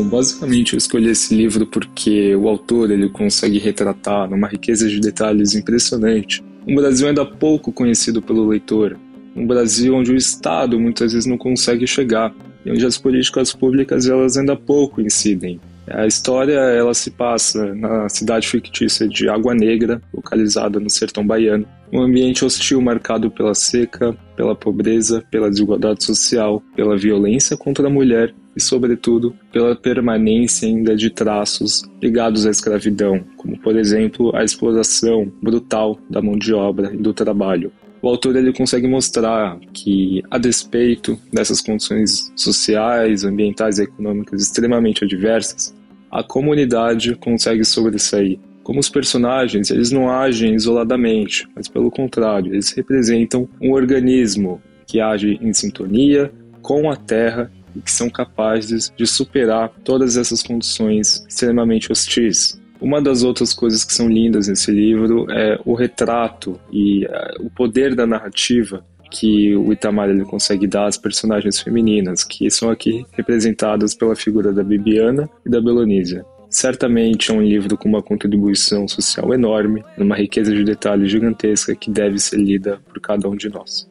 Bom, 0.00 0.08
basicamente 0.08 0.72
eu 0.72 0.78
escolhi 0.78 1.10
esse 1.10 1.34
livro 1.34 1.66
porque 1.66 2.34
o 2.34 2.48
autor 2.48 2.90
ele 2.90 3.10
consegue 3.10 3.58
retratar 3.58 4.30
numa 4.30 4.48
riqueza 4.48 4.88
de 4.88 4.98
detalhes 4.98 5.54
impressionante. 5.54 6.42
Um 6.66 6.74
Brasil 6.74 7.06
ainda 7.06 7.26
pouco 7.26 7.70
conhecido 7.70 8.22
pelo 8.22 8.48
leitor, 8.48 8.98
um 9.36 9.46
Brasil 9.46 9.94
onde 9.94 10.10
o 10.10 10.16
Estado 10.16 10.80
muitas 10.80 11.12
vezes 11.12 11.26
não 11.26 11.36
consegue 11.36 11.86
chegar. 11.86 12.34
E 12.64 12.70
onde 12.70 12.84
as 12.84 12.96
políticas 12.96 13.52
públicas 13.52 14.06
elas 14.06 14.36
ainda 14.36 14.56
pouco 14.56 15.02
incidem. 15.02 15.60
A 15.90 16.06
história 16.06 16.58
ela 16.58 16.94
se 16.94 17.10
passa 17.10 17.74
na 17.74 18.08
cidade 18.08 18.48
fictícia 18.48 19.08
de 19.08 19.28
Água 19.28 19.54
Negra, 19.54 20.00
localizada 20.14 20.78
no 20.78 20.88
sertão 20.88 21.26
baiano, 21.26 21.66
um 21.92 22.00
ambiente 22.00 22.44
hostil 22.44 22.80
marcado 22.80 23.30
pela 23.30 23.54
seca, 23.54 24.16
pela 24.36 24.54
pobreza, 24.54 25.22
pela 25.30 25.50
desigualdade 25.50 26.04
social, 26.04 26.62
pela 26.76 26.96
violência 26.96 27.56
contra 27.56 27.86
a 27.86 27.90
mulher 27.90 28.34
e, 28.56 28.60
sobretudo, 28.60 29.34
pela 29.52 29.76
permanência 29.76 30.68
ainda 30.68 30.96
de 30.96 31.10
traços 31.10 31.82
ligados 32.02 32.46
à 32.46 32.50
escravidão, 32.50 33.24
como, 33.36 33.58
por 33.58 33.76
exemplo, 33.76 34.34
a 34.34 34.44
exploração 34.44 35.30
brutal 35.42 35.98
da 36.08 36.20
mão 36.20 36.36
de 36.36 36.52
obra 36.52 36.92
e 36.92 36.96
do 36.96 37.12
trabalho. 37.12 37.72
O 38.02 38.08
autor 38.08 38.34
ele 38.36 38.52
consegue 38.52 38.88
mostrar 38.88 39.58
que, 39.74 40.22
a 40.30 40.38
despeito 40.38 41.18
dessas 41.32 41.60
condições 41.60 42.32
sociais, 42.34 43.24
ambientais 43.24 43.78
e 43.78 43.82
econômicas 43.82 44.42
extremamente 44.42 45.04
adversas, 45.04 45.74
a 46.10 46.22
comunidade 46.22 47.14
consegue 47.16 47.64
sobressair. 47.64 48.38
Como 48.62 48.80
os 48.80 48.88
personagens, 48.88 49.70
eles 49.70 49.90
não 49.90 50.10
agem 50.10 50.54
isoladamente, 50.54 51.46
mas 51.54 51.68
pelo 51.68 51.90
contrário, 51.90 52.54
eles 52.54 52.72
representam 52.72 53.48
um 53.60 53.72
organismo 53.72 54.62
que 54.86 55.00
age 55.00 55.38
em 55.40 55.52
sintonia 55.52 56.32
com 56.62 56.90
a 56.90 56.96
Terra 56.96 57.50
e 57.74 57.80
que 57.80 57.90
são 57.90 58.08
capazes 58.10 58.92
de 58.96 59.06
superar 59.06 59.70
todas 59.84 60.16
essas 60.16 60.42
condições 60.42 61.24
extremamente 61.28 61.90
hostis. 61.90 62.60
Uma 62.80 63.00
das 63.00 63.22
outras 63.22 63.52
coisas 63.52 63.84
que 63.84 63.92
são 63.92 64.08
lindas 64.08 64.48
nesse 64.48 64.70
livro 64.70 65.30
é 65.30 65.60
o 65.66 65.74
retrato 65.74 66.58
e 66.72 67.04
uh, 67.04 67.46
o 67.46 67.50
poder 67.50 67.94
da 67.94 68.06
narrativa 68.06 68.84
que 69.10 69.54
o 69.56 69.72
Itamar 69.72 70.08
ele 70.08 70.24
consegue 70.24 70.66
dar 70.66 70.86
às 70.86 70.96
personagens 70.96 71.60
femininas, 71.60 72.22
que 72.22 72.48
são 72.50 72.70
aqui 72.70 73.04
representadas 73.12 73.94
pela 73.94 74.14
figura 74.14 74.52
da 74.52 74.62
Bibiana 74.62 75.28
e 75.44 75.50
da 75.50 75.60
Belonísia. 75.60 76.24
Certamente 76.48 77.30
é 77.30 77.34
um 77.34 77.42
livro 77.42 77.76
com 77.76 77.88
uma 77.88 78.02
contribuição 78.02 78.86
social 78.88 79.32
enorme, 79.34 79.84
numa 79.96 80.16
riqueza 80.16 80.54
de 80.54 80.64
detalhes 80.64 81.10
gigantesca 81.10 81.74
que 81.74 81.90
deve 81.90 82.18
ser 82.18 82.38
lida 82.38 82.80
por 82.88 83.00
cada 83.00 83.28
um 83.28 83.36
de 83.36 83.48
nós. 83.48 83.88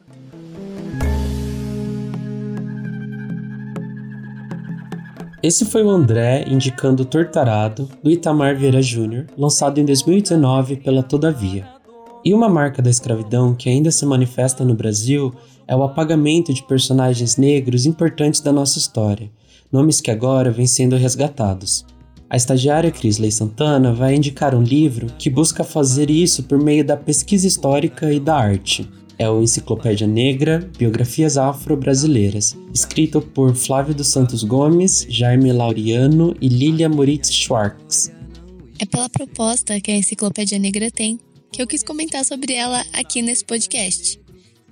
Esse 5.42 5.64
foi 5.64 5.82
o 5.82 5.88
André 5.88 6.44
indicando 6.46 7.02
Tortarado, 7.02 7.88
do 8.02 8.10
Itamar 8.10 8.54
Vieira 8.54 8.82
Júnior, 8.82 9.26
lançado 9.38 9.80
em 9.80 9.86
2019 9.86 10.76
pela 10.76 11.02
Todavia. 11.02 11.66
E 12.22 12.34
uma 12.34 12.46
marca 12.46 12.82
da 12.82 12.90
escravidão 12.90 13.54
que 13.54 13.70
ainda 13.70 13.90
se 13.90 14.04
manifesta 14.04 14.66
no 14.66 14.74
Brasil 14.74 15.32
é 15.66 15.74
o 15.74 15.82
apagamento 15.82 16.52
de 16.52 16.62
personagens 16.62 17.38
negros 17.38 17.86
importantes 17.86 18.42
da 18.42 18.52
nossa 18.52 18.78
história, 18.78 19.30
nomes 19.72 19.98
que 19.98 20.10
agora 20.10 20.50
vêm 20.50 20.66
sendo 20.66 20.94
resgatados. 20.96 21.86
A 22.28 22.36
estagiária 22.36 22.90
Crisley 22.90 23.32
Santana 23.32 23.94
vai 23.94 24.14
indicar 24.14 24.54
um 24.54 24.62
livro 24.62 25.06
que 25.18 25.30
busca 25.30 25.64
fazer 25.64 26.10
isso 26.10 26.42
por 26.42 26.58
meio 26.62 26.84
da 26.84 26.98
pesquisa 26.98 27.46
histórica 27.46 28.12
e 28.12 28.20
da 28.20 28.36
arte. 28.36 28.86
É 29.20 29.28
o 29.28 29.42
Enciclopédia 29.42 30.06
Negra 30.06 30.66
Biografias 30.78 31.36
Afro-Brasileiras, 31.36 32.56
escrito 32.72 33.20
por 33.20 33.54
Flávio 33.54 33.94
dos 33.94 34.08
Santos 34.08 34.42
Gomes, 34.42 35.06
Jaime 35.10 35.52
Laureano 35.52 36.34
e 36.40 36.48
Lilia 36.48 36.88
Moritz 36.88 37.30
Schwartz. 37.30 38.10
É 38.78 38.86
pela 38.86 39.10
proposta 39.10 39.78
que 39.78 39.90
a 39.90 39.94
Enciclopédia 39.94 40.58
Negra 40.58 40.90
tem 40.90 41.20
que 41.52 41.60
eu 41.60 41.66
quis 41.66 41.82
comentar 41.82 42.24
sobre 42.24 42.54
ela 42.54 42.82
aqui 42.94 43.20
nesse 43.20 43.44
podcast. 43.44 44.18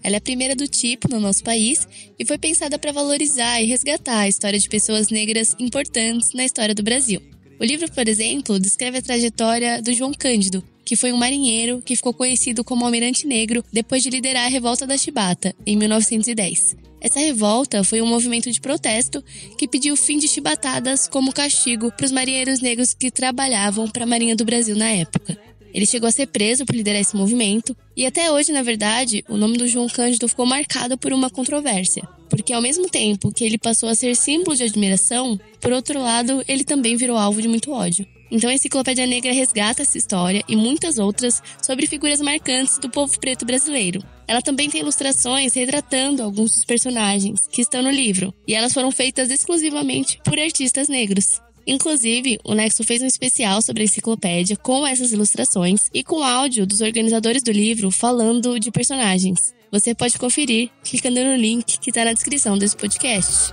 Ela 0.02 0.16
é 0.16 0.18
a 0.18 0.22
primeira 0.22 0.56
do 0.56 0.66
tipo 0.66 1.10
no 1.10 1.20
nosso 1.20 1.44
país 1.44 1.86
e 2.18 2.24
foi 2.24 2.38
pensada 2.38 2.78
para 2.78 2.90
valorizar 2.90 3.60
e 3.60 3.66
resgatar 3.66 4.20
a 4.20 4.28
história 4.28 4.58
de 4.58 4.66
pessoas 4.66 5.10
negras 5.10 5.54
importantes 5.58 6.32
na 6.32 6.46
história 6.46 6.74
do 6.74 6.82
Brasil. 6.82 7.20
O 7.60 7.64
livro, 7.66 7.92
por 7.92 8.08
exemplo, 8.08 8.58
descreve 8.58 8.96
a 8.96 9.02
trajetória 9.02 9.82
do 9.82 9.92
João 9.92 10.14
Cândido, 10.14 10.64
que 10.88 10.96
foi 10.96 11.12
um 11.12 11.18
marinheiro 11.18 11.82
que 11.84 11.94
ficou 11.94 12.14
conhecido 12.14 12.64
como 12.64 12.82
Almirante 12.82 13.26
Negro 13.26 13.62
depois 13.70 14.02
de 14.02 14.08
liderar 14.08 14.46
a 14.46 14.48
Revolta 14.48 14.86
da 14.86 14.96
Chibata, 14.96 15.54
em 15.66 15.76
1910. 15.76 16.76
Essa 16.98 17.20
revolta 17.20 17.84
foi 17.84 18.00
um 18.00 18.06
movimento 18.06 18.50
de 18.50 18.58
protesto 18.58 19.22
que 19.58 19.68
pediu 19.68 19.92
o 19.92 19.98
fim 19.98 20.18
de 20.18 20.26
chibatadas 20.26 21.06
como 21.06 21.30
castigo 21.30 21.92
para 21.92 22.06
os 22.06 22.10
marinheiros 22.10 22.60
negros 22.60 22.94
que 22.94 23.10
trabalhavam 23.10 23.86
para 23.86 24.04
a 24.04 24.06
Marinha 24.06 24.34
do 24.34 24.46
Brasil 24.46 24.74
na 24.76 24.88
época. 24.88 25.38
Ele 25.74 25.84
chegou 25.84 26.08
a 26.08 26.10
ser 26.10 26.26
preso 26.28 26.64
por 26.64 26.74
liderar 26.74 27.02
esse 27.02 27.14
movimento, 27.14 27.76
e 27.94 28.06
até 28.06 28.32
hoje, 28.32 28.50
na 28.50 28.62
verdade, 28.62 29.22
o 29.28 29.36
nome 29.36 29.58
do 29.58 29.68
João 29.68 29.90
Cândido 29.90 30.26
ficou 30.26 30.46
marcado 30.46 30.96
por 30.96 31.12
uma 31.12 31.28
controvérsia. 31.28 32.02
Porque 32.30 32.54
ao 32.54 32.62
mesmo 32.62 32.88
tempo 32.88 33.30
que 33.30 33.44
ele 33.44 33.58
passou 33.58 33.90
a 33.90 33.94
ser 33.94 34.16
símbolo 34.16 34.56
de 34.56 34.64
admiração, 34.64 35.38
por 35.60 35.70
outro 35.70 36.00
lado, 36.00 36.42
ele 36.48 36.64
também 36.64 36.96
virou 36.96 37.18
alvo 37.18 37.42
de 37.42 37.48
muito 37.48 37.72
ódio. 37.72 38.06
Então 38.30 38.50
a 38.50 38.54
Enciclopédia 38.54 39.06
Negra 39.06 39.32
resgata 39.32 39.82
essa 39.82 39.96
história 39.96 40.42
e 40.48 40.56
muitas 40.56 40.98
outras 40.98 41.42
sobre 41.62 41.86
figuras 41.86 42.20
marcantes 42.20 42.78
do 42.78 42.90
povo 42.90 43.18
preto 43.18 43.46
brasileiro. 43.46 44.02
Ela 44.26 44.42
também 44.42 44.68
tem 44.68 44.82
ilustrações 44.82 45.54
retratando 45.54 46.22
alguns 46.22 46.50
dos 46.50 46.64
personagens 46.64 47.48
que 47.50 47.62
estão 47.62 47.82
no 47.82 47.90
livro, 47.90 48.34
e 48.46 48.54
elas 48.54 48.74
foram 48.74 48.90
feitas 48.90 49.30
exclusivamente 49.30 50.20
por 50.22 50.38
artistas 50.38 50.88
negros. 50.88 51.40
Inclusive, 51.66 52.38
o 52.44 52.54
Nexo 52.54 52.82
fez 52.82 53.02
um 53.02 53.06
especial 53.06 53.60
sobre 53.60 53.82
a 53.82 53.84
enciclopédia 53.84 54.56
com 54.56 54.86
essas 54.86 55.12
ilustrações 55.12 55.90
e 55.92 56.02
com 56.02 56.22
áudio 56.22 56.66
dos 56.66 56.80
organizadores 56.80 57.42
do 57.42 57.52
livro 57.52 57.90
falando 57.90 58.58
de 58.58 58.70
personagens. 58.70 59.54
Você 59.70 59.94
pode 59.94 60.18
conferir 60.18 60.70
clicando 60.82 61.22
no 61.22 61.36
link 61.36 61.78
que 61.78 61.90
está 61.90 62.06
na 62.06 62.14
descrição 62.14 62.56
desse 62.56 62.74
podcast. 62.74 63.52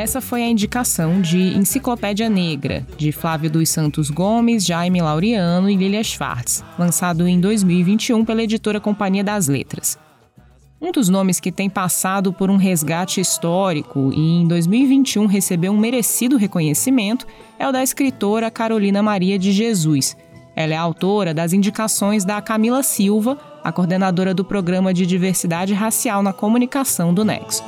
Essa 0.00 0.22
foi 0.22 0.42
a 0.42 0.48
indicação 0.48 1.20
de 1.20 1.38
Enciclopédia 1.58 2.30
Negra, 2.30 2.86
de 2.96 3.12
Flávio 3.12 3.50
dos 3.50 3.68
Santos 3.68 4.08
Gomes, 4.08 4.64
Jaime 4.64 5.02
Laureano 5.02 5.68
e 5.68 5.76
Lilia 5.76 6.02
Schwartz, 6.02 6.64
lançado 6.78 7.28
em 7.28 7.38
2021 7.38 8.24
pela 8.24 8.42
editora 8.42 8.80
Companhia 8.80 9.22
das 9.22 9.46
Letras. 9.46 9.98
Um 10.80 10.90
dos 10.90 11.10
nomes 11.10 11.38
que 11.38 11.52
tem 11.52 11.68
passado 11.68 12.32
por 12.32 12.48
um 12.48 12.56
resgate 12.56 13.20
histórico 13.20 14.10
e 14.14 14.40
em 14.40 14.48
2021 14.48 15.26
recebeu 15.26 15.70
um 15.70 15.78
merecido 15.78 16.38
reconhecimento 16.38 17.26
é 17.58 17.68
o 17.68 17.72
da 17.72 17.82
escritora 17.82 18.50
Carolina 18.50 19.02
Maria 19.02 19.38
de 19.38 19.52
Jesus. 19.52 20.16
Ela 20.56 20.72
é 20.72 20.76
autora 20.78 21.34
das 21.34 21.52
indicações 21.52 22.24
da 22.24 22.40
Camila 22.40 22.82
Silva, 22.82 23.36
a 23.62 23.70
coordenadora 23.70 24.32
do 24.32 24.46
Programa 24.46 24.94
de 24.94 25.04
Diversidade 25.04 25.74
Racial 25.74 26.22
na 26.22 26.32
Comunicação 26.32 27.12
do 27.12 27.22
Nexo. 27.22 27.62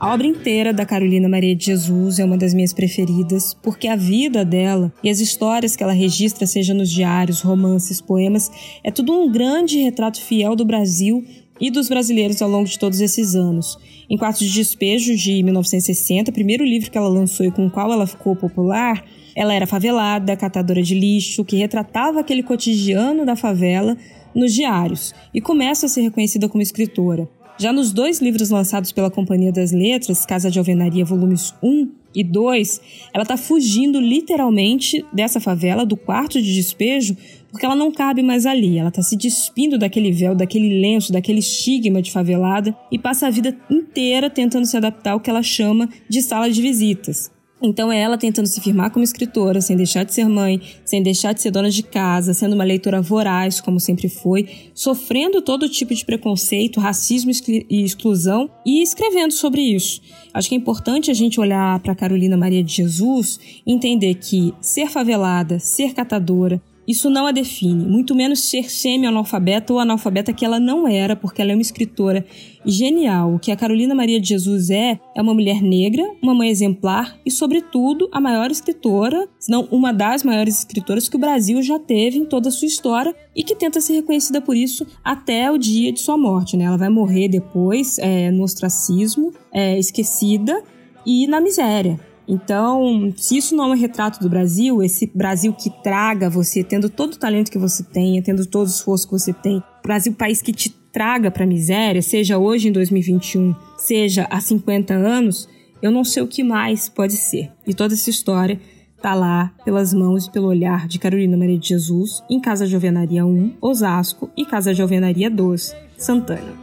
A 0.00 0.14
obra 0.14 0.26
inteira 0.26 0.72
da 0.72 0.86
Carolina 0.86 1.28
Maria 1.28 1.54
de 1.54 1.66
Jesus 1.66 2.18
é 2.18 2.24
uma 2.24 2.38
das 2.38 2.54
minhas 2.54 2.72
preferidas, 2.72 3.52
porque 3.62 3.86
a 3.86 3.96
vida 3.96 4.46
dela 4.46 4.90
e 5.04 5.10
as 5.10 5.20
histórias 5.20 5.76
que 5.76 5.82
ela 5.82 5.92
registra, 5.92 6.46
seja 6.46 6.72
nos 6.72 6.90
diários, 6.90 7.42
romances, 7.42 8.00
poemas, 8.00 8.50
é 8.82 8.90
tudo 8.90 9.12
um 9.12 9.30
grande 9.30 9.78
retrato 9.78 10.18
fiel 10.18 10.56
do 10.56 10.64
Brasil 10.64 11.22
e 11.60 11.70
dos 11.70 11.90
brasileiros 11.90 12.40
ao 12.40 12.48
longo 12.48 12.66
de 12.66 12.78
todos 12.78 12.98
esses 12.98 13.34
anos. 13.34 13.76
Em 14.08 14.16
Quartos 14.16 14.48
de 14.48 14.54
Despejo, 14.54 15.14
de 15.14 15.42
1960, 15.42 16.32
primeiro 16.32 16.64
livro 16.64 16.90
que 16.90 16.96
ela 16.96 17.06
lançou 17.06 17.44
e 17.44 17.50
com 17.50 17.66
o 17.66 17.70
qual 17.70 17.92
ela 17.92 18.06
ficou 18.06 18.34
popular, 18.34 19.04
ela 19.36 19.52
era 19.52 19.66
favelada, 19.66 20.34
catadora 20.34 20.82
de 20.82 20.94
lixo, 20.94 21.44
que 21.44 21.56
retratava 21.56 22.20
aquele 22.20 22.42
cotidiano 22.42 23.26
da 23.26 23.36
favela 23.36 23.98
nos 24.34 24.54
diários 24.54 25.14
e 25.34 25.42
começa 25.42 25.84
a 25.84 25.88
ser 25.90 26.00
reconhecida 26.00 26.48
como 26.48 26.62
escritora. 26.62 27.28
Já 27.60 27.74
nos 27.74 27.92
dois 27.92 28.22
livros 28.22 28.48
lançados 28.48 28.90
pela 28.90 29.10
Companhia 29.10 29.52
das 29.52 29.70
Letras, 29.70 30.24
Casa 30.24 30.50
de 30.50 30.58
Alvenaria, 30.58 31.04
volumes 31.04 31.52
1 31.62 31.90
e 32.14 32.24
2, 32.24 32.80
ela 33.12 33.22
está 33.22 33.36
fugindo 33.36 34.00
literalmente 34.00 35.04
dessa 35.12 35.38
favela, 35.38 35.84
do 35.84 35.94
quarto 35.94 36.40
de 36.40 36.54
despejo, 36.54 37.14
porque 37.50 37.66
ela 37.66 37.76
não 37.76 37.92
cabe 37.92 38.22
mais 38.22 38.46
ali. 38.46 38.78
Ela 38.78 38.88
está 38.88 39.02
se 39.02 39.14
despindo 39.14 39.76
daquele 39.76 40.10
véu, 40.10 40.34
daquele 40.34 40.80
lenço, 40.80 41.12
daquele 41.12 41.40
estigma 41.40 42.00
de 42.00 42.10
favelada 42.10 42.74
e 42.90 42.98
passa 42.98 43.26
a 43.26 43.30
vida 43.30 43.54
inteira 43.70 44.30
tentando 44.30 44.64
se 44.64 44.78
adaptar 44.78 45.12
ao 45.12 45.20
que 45.20 45.28
ela 45.28 45.42
chama 45.42 45.86
de 46.08 46.22
sala 46.22 46.48
de 46.48 46.62
visitas. 46.62 47.30
Então 47.62 47.92
é 47.92 48.00
ela 48.00 48.16
tentando 48.16 48.46
se 48.46 48.60
firmar 48.60 48.90
como 48.90 49.04
escritora, 49.04 49.60
sem 49.60 49.76
deixar 49.76 50.04
de 50.04 50.14
ser 50.14 50.26
mãe, 50.26 50.60
sem 50.84 51.02
deixar 51.02 51.34
de 51.34 51.42
ser 51.42 51.50
dona 51.50 51.70
de 51.70 51.82
casa, 51.82 52.32
sendo 52.32 52.54
uma 52.54 52.64
leitora 52.64 53.02
voraz, 53.02 53.60
como 53.60 53.78
sempre 53.78 54.08
foi, 54.08 54.48
sofrendo 54.74 55.42
todo 55.42 55.68
tipo 55.68 55.94
de 55.94 56.04
preconceito, 56.04 56.80
racismo 56.80 57.30
e 57.68 57.84
exclusão 57.84 58.50
e 58.64 58.82
escrevendo 58.82 59.32
sobre 59.32 59.60
isso. 59.60 60.00
Acho 60.32 60.48
que 60.48 60.54
é 60.54 60.58
importante 60.58 61.10
a 61.10 61.14
gente 61.14 61.38
olhar 61.38 61.78
para 61.80 61.94
Carolina 61.94 62.36
Maria 62.36 62.64
de 62.64 62.72
Jesus 62.72 63.38
entender 63.66 64.14
que 64.14 64.54
ser 64.60 64.88
favelada, 64.88 65.58
ser 65.58 65.92
catadora, 65.92 66.62
isso 66.90 67.08
não 67.08 67.26
a 67.26 67.32
define, 67.32 67.86
muito 67.86 68.14
menos 68.14 68.40
ser 68.40 68.70
semi-analfabeta 68.70 69.72
ou 69.72 69.78
analfabeta 69.78 70.32
que 70.32 70.44
ela 70.44 70.58
não 70.58 70.88
era, 70.88 71.14
porque 71.14 71.40
ela 71.40 71.52
é 71.52 71.54
uma 71.54 71.62
escritora 71.62 72.26
genial. 72.64 73.34
O 73.34 73.38
que 73.38 73.52
a 73.52 73.56
Carolina 73.56 73.94
Maria 73.94 74.20
de 74.20 74.28
Jesus 74.28 74.70
é, 74.70 74.98
é 75.14 75.22
uma 75.22 75.32
mulher 75.32 75.62
negra, 75.62 76.02
uma 76.22 76.34
mãe 76.34 76.50
exemplar 76.50 77.16
e, 77.24 77.30
sobretudo, 77.30 78.08
a 78.12 78.20
maior 78.20 78.50
escritora, 78.50 79.28
se 79.38 79.50
não 79.50 79.68
uma 79.70 79.92
das 79.92 80.24
maiores 80.24 80.58
escritoras 80.58 81.08
que 81.08 81.16
o 81.16 81.20
Brasil 81.20 81.62
já 81.62 81.78
teve 81.78 82.18
em 82.18 82.24
toda 82.24 82.48
a 82.48 82.52
sua 82.52 82.66
história 82.66 83.14
e 83.34 83.44
que 83.44 83.54
tenta 83.54 83.80
ser 83.80 83.94
reconhecida 83.94 84.40
por 84.40 84.56
isso 84.56 84.86
até 85.04 85.50
o 85.50 85.56
dia 85.56 85.92
de 85.92 86.00
sua 86.00 86.18
morte. 86.18 86.56
Né? 86.56 86.64
Ela 86.64 86.76
vai 86.76 86.88
morrer 86.88 87.28
depois 87.28 87.98
é, 87.98 88.30
no 88.30 88.42
ostracismo, 88.42 89.32
é, 89.52 89.78
esquecida 89.78 90.62
e 91.06 91.26
na 91.26 91.40
miséria. 91.40 92.09
Então, 92.30 93.12
se 93.16 93.36
isso 93.36 93.56
não 93.56 93.64
é 93.64 93.66
um 93.74 93.76
retrato 93.76 94.20
do 94.20 94.30
Brasil, 94.30 94.80
esse 94.84 95.10
Brasil 95.12 95.52
que 95.52 95.68
traga 95.82 96.30
você, 96.30 96.62
tendo 96.62 96.88
todo 96.88 97.14
o 97.14 97.18
talento 97.18 97.50
que 97.50 97.58
você 97.58 97.82
tem, 97.82 98.22
tendo 98.22 98.46
todo 98.46 98.68
o 98.68 98.70
esforço 98.70 99.04
que 99.04 99.12
você 99.12 99.32
tem, 99.32 99.60
Brasil 99.82 100.12
país 100.12 100.40
que 100.40 100.52
te 100.52 100.70
traga 100.70 101.28
para 101.28 101.42
a 101.42 101.46
miséria, 101.46 102.00
seja 102.00 102.38
hoje 102.38 102.68
em 102.68 102.72
2021, 102.72 103.52
seja 103.76 104.28
há 104.30 104.40
50 104.40 104.94
anos, 104.94 105.48
eu 105.82 105.90
não 105.90 106.04
sei 106.04 106.22
o 106.22 106.28
que 106.28 106.44
mais 106.44 106.88
pode 106.88 107.14
ser. 107.14 107.50
E 107.66 107.74
toda 107.74 107.94
essa 107.94 108.10
história 108.10 108.60
tá 109.02 109.12
lá 109.12 109.52
pelas 109.64 109.92
mãos 109.92 110.26
e 110.26 110.30
pelo 110.30 110.46
olhar 110.46 110.86
de 110.86 111.00
Carolina 111.00 111.36
Maria 111.36 111.58
de 111.58 111.70
Jesus 111.70 112.22
em 112.30 112.38
Casa 112.38 112.64
de 112.64 112.76
Alvenaria 112.76 113.26
1, 113.26 113.54
Osasco 113.60 114.30
e 114.36 114.46
Casa 114.46 114.72
de 114.72 114.80
Alvenaria 114.80 115.28
2, 115.28 115.74
Santana. 115.96 116.54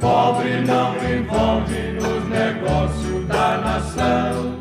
Pobre 0.00 0.60
não 0.66 0.94
envolve 0.96 1.92
nos 1.92 2.28
negócios 2.28 3.28
da 3.28 3.58
nação. 3.58 4.57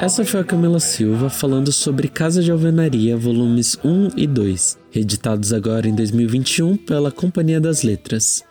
Essa 0.00 0.24
foi 0.24 0.40
a 0.40 0.44
Camila 0.44 0.80
Silva 0.80 1.28
falando 1.28 1.70
sobre 1.70 2.08
Casa 2.08 2.42
de 2.42 2.50
Alvenaria, 2.50 3.18
volumes 3.18 3.76
1 3.84 4.08
e 4.16 4.26
2, 4.26 4.78
reeditados 4.90 5.52
agora 5.52 5.86
em 5.86 5.94
2021 5.94 6.78
pela 6.78 7.12
Companhia 7.12 7.60
das 7.60 7.82
Letras. 7.82 8.42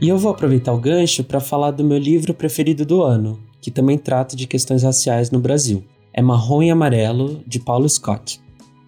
E 0.00 0.08
eu 0.08 0.16
vou 0.16 0.30
aproveitar 0.30 0.72
o 0.72 0.78
gancho 0.78 1.24
para 1.24 1.40
falar 1.40 1.72
do 1.72 1.82
meu 1.82 1.98
livro 1.98 2.32
preferido 2.32 2.86
do 2.86 3.02
ano, 3.02 3.40
que 3.60 3.68
também 3.68 3.98
trata 3.98 4.36
de 4.36 4.46
questões 4.46 4.84
raciais 4.84 5.32
no 5.32 5.40
Brasil. 5.40 5.82
É 6.12 6.22
Marrom 6.22 6.62
e 6.62 6.70
Amarelo, 6.70 7.42
de 7.44 7.58
Paulo 7.58 7.88
Scott. 7.88 8.40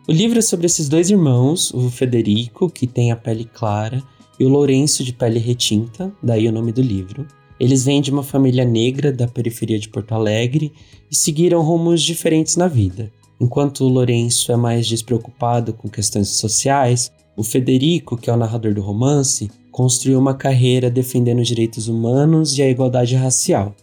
O 0.06 0.12
livro 0.12 0.38
é 0.38 0.42
sobre 0.42 0.66
esses 0.66 0.88
dois 0.88 1.10
irmãos, 1.10 1.74
o 1.74 1.90
Federico, 1.90 2.70
que 2.70 2.86
tem 2.86 3.10
a 3.10 3.16
pele 3.16 3.44
clara, 3.44 4.00
e 4.38 4.44
o 4.44 4.48
Lourenço, 4.48 5.02
de 5.02 5.12
pele 5.12 5.40
retinta, 5.40 6.12
daí 6.22 6.46
o 6.46 6.52
nome 6.52 6.70
do 6.70 6.80
livro. 6.80 7.26
Eles 7.58 7.84
vêm 7.84 8.00
de 8.00 8.10
uma 8.10 8.22
família 8.22 8.64
negra 8.64 9.12
da 9.12 9.26
periferia 9.26 9.78
de 9.78 9.88
Porto 9.88 10.12
Alegre 10.12 10.72
e 11.10 11.16
seguiram 11.16 11.62
rumos 11.62 12.02
diferentes 12.02 12.56
na 12.56 12.68
vida. 12.68 13.10
Enquanto 13.40 13.84
o 13.84 13.88
Lourenço 13.88 14.52
é 14.52 14.56
mais 14.56 14.86
despreocupado 14.86 15.72
com 15.72 15.88
questões 15.88 16.28
sociais, 16.28 17.12
o 17.36 17.42
Federico, 17.42 18.16
que 18.16 18.30
é 18.30 18.32
o 18.32 18.36
narrador 18.36 18.74
do 18.74 18.80
romance, 18.80 19.50
construiu 19.70 20.18
uma 20.18 20.34
carreira 20.34 20.90
defendendo 20.90 21.40
os 21.40 21.48
direitos 21.48 21.86
humanos 21.86 22.56
e 22.56 22.62
a 22.62 22.70
igualdade 22.70 23.14
racial. 23.14 23.74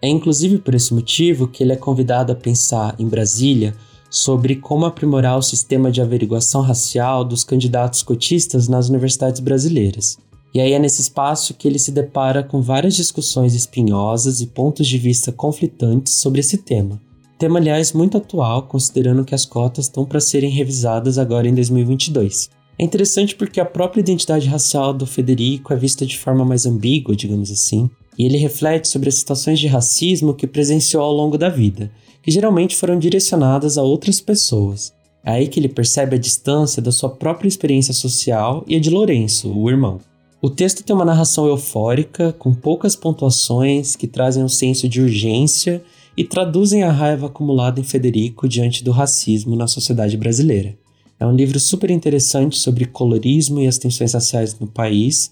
É 0.00 0.08
inclusive 0.08 0.58
por 0.58 0.74
esse 0.74 0.92
motivo 0.94 1.48
que 1.48 1.62
ele 1.62 1.72
é 1.72 1.76
convidado 1.76 2.32
a 2.32 2.36
pensar 2.36 2.94
em 2.98 3.08
Brasília 3.08 3.74
sobre 4.10 4.56
como 4.56 4.84
aprimorar 4.84 5.38
o 5.38 5.42
sistema 5.42 5.90
de 5.90 6.00
averiguação 6.00 6.60
racial 6.60 7.24
dos 7.24 7.42
candidatos 7.42 8.02
cotistas 8.02 8.68
nas 8.68 8.88
universidades 8.88 9.40
brasileiras. 9.40 10.18
E 10.54 10.60
aí 10.60 10.72
é 10.72 10.78
nesse 10.78 11.00
espaço 11.00 11.54
que 11.54 11.66
ele 11.66 11.78
se 11.78 11.90
depara 11.90 12.42
com 12.42 12.60
várias 12.60 12.94
discussões 12.94 13.54
espinhosas 13.54 14.40
e 14.40 14.46
pontos 14.46 14.86
de 14.86 14.98
vista 14.98 15.32
conflitantes 15.32 16.14
sobre 16.14 16.40
esse 16.40 16.58
tema. 16.58 17.00
Tema, 17.38 17.58
aliás, 17.58 17.92
muito 17.92 18.18
atual, 18.18 18.64
considerando 18.64 19.24
que 19.24 19.34
as 19.34 19.46
cotas 19.46 19.86
estão 19.86 20.04
para 20.04 20.20
serem 20.20 20.50
revisadas 20.50 21.18
agora 21.18 21.48
em 21.48 21.54
2022. 21.54 22.50
É 22.78 22.84
interessante 22.84 23.34
porque 23.34 23.60
a 23.60 23.64
própria 23.64 24.00
identidade 24.00 24.46
racial 24.46 24.92
do 24.92 25.06
Federico 25.06 25.72
é 25.72 25.76
vista 25.76 26.04
de 26.04 26.18
forma 26.18 26.44
mais 26.44 26.66
ambígua, 26.66 27.16
digamos 27.16 27.50
assim, 27.50 27.90
e 28.18 28.24
ele 28.24 28.36
reflete 28.36 28.88
sobre 28.88 29.08
as 29.08 29.14
situações 29.14 29.58
de 29.58 29.66
racismo 29.66 30.34
que 30.34 30.46
presenciou 30.46 31.02
ao 31.02 31.12
longo 31.12 31.38
da 31.38 31.48
vida, 31.48 31.90
que 32.22 32.30
geralmente 32.30 32.76
foram 32.76 32.98
direcionadas 32.98 33.78
a 33.78 33.82
outras 33.82 34.20
pessoas. 34.20 34.92
É 35.24 35.32
aí 35.32 35.48
que 35.48 35.58
ele 35.58 35.68
percebe 35.68 36.16
a 36.16 36.18
distância 36.18 36.82
da 36.82 36.92
sua 36.92 37.08
própria 37.08 37.48
experiência 37.48 37.94
social 37.94 38.64
e 38.66 38.76
a 38.76 38.80
de 38.80 38.90
Lourenço, 38.90 39.52
o 39.52 39.70
irmão. 39.70 40.00
O 40.44 40.50
texto 40.50 40.82
tem 40.82 40.92
uma 40.92 41.04
narração 41.04 41.46
eufórica, 41.46 42.32
com 42.32 42.52
poucas 42.52 42.96
pontuações 42.96 43.94
que 43.94 44.08
trazem 44.08 44.42
um 44.42 44.48
senso 44.48 44.88
de 44.88 45.00
urgência 45.00 45.84
e 46.16 46.24
traduzem 46.24 46.82
a 46.82 46.90
raiva 46.90 47.26
acumulada 47.26 47.78
em 47.78 47.84
Federico 47.84 48.48
diante 48.48 48.82
do 48.82 48.90
racismo 48.90 49.54
na 49.54 49.68
sociedade 49.68 50.16
brasileira. 50.16 50.76
É 51.20 51.24
um 51.24 51.32
livro 51.32 51.60
super 51.60 51.92
interessante 51.92 52.58
sobre 52.58 52.86
colorismo 52.86 53.60
e 53.60 53.68
as 53.68 53.78
tensões 53.78 54.14
raciais 54.14 54.58
no 54.58 54.66
país. 54.66 55.30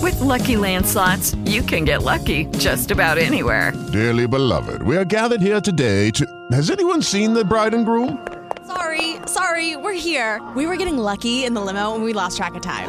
With 0.00 0.20
lucky 0.20 0.56
landslots, 0.56 1.34
you 1.44 1.64
can 1.64 1.84
get 1.84 2.04
lucky 2.04 2.46
just 2.56 2.92
about 2.92 3.18
anywhere. 3.20 3.72
Dearly 3.90 4.28
beloved, 4.28 4.80
we 4.86 4.96
are 4.96 5.04
gathered 5.04 5.42
here 5.42 5.60
today 5.60 6.12
to. 6.12 6.24
Has 6.52 6.70
anyone 6.70 7.02
seen 7.02 7.34
the 7.34 7.42
bride 7.42 7.74
and 7.74 7.84
groom? 7.84 8.24
Sorry, 8.64 9.16
sorry, 9.26 9.76
we're 9.76 10.00
here. 10.00 10.40
We 10.54 10.68
were 10.68 10.76
getting 10.76 10.98
lucky 10.98 11.44
in 11.44 11.52
the 11.52 11.60
limo 11.60 11.96
and 11.96 12.04
we 12.04 12.12
lost 12.12 12.36
track 12.36 12.54
of 12.54 12.62
time. 12.62 12.88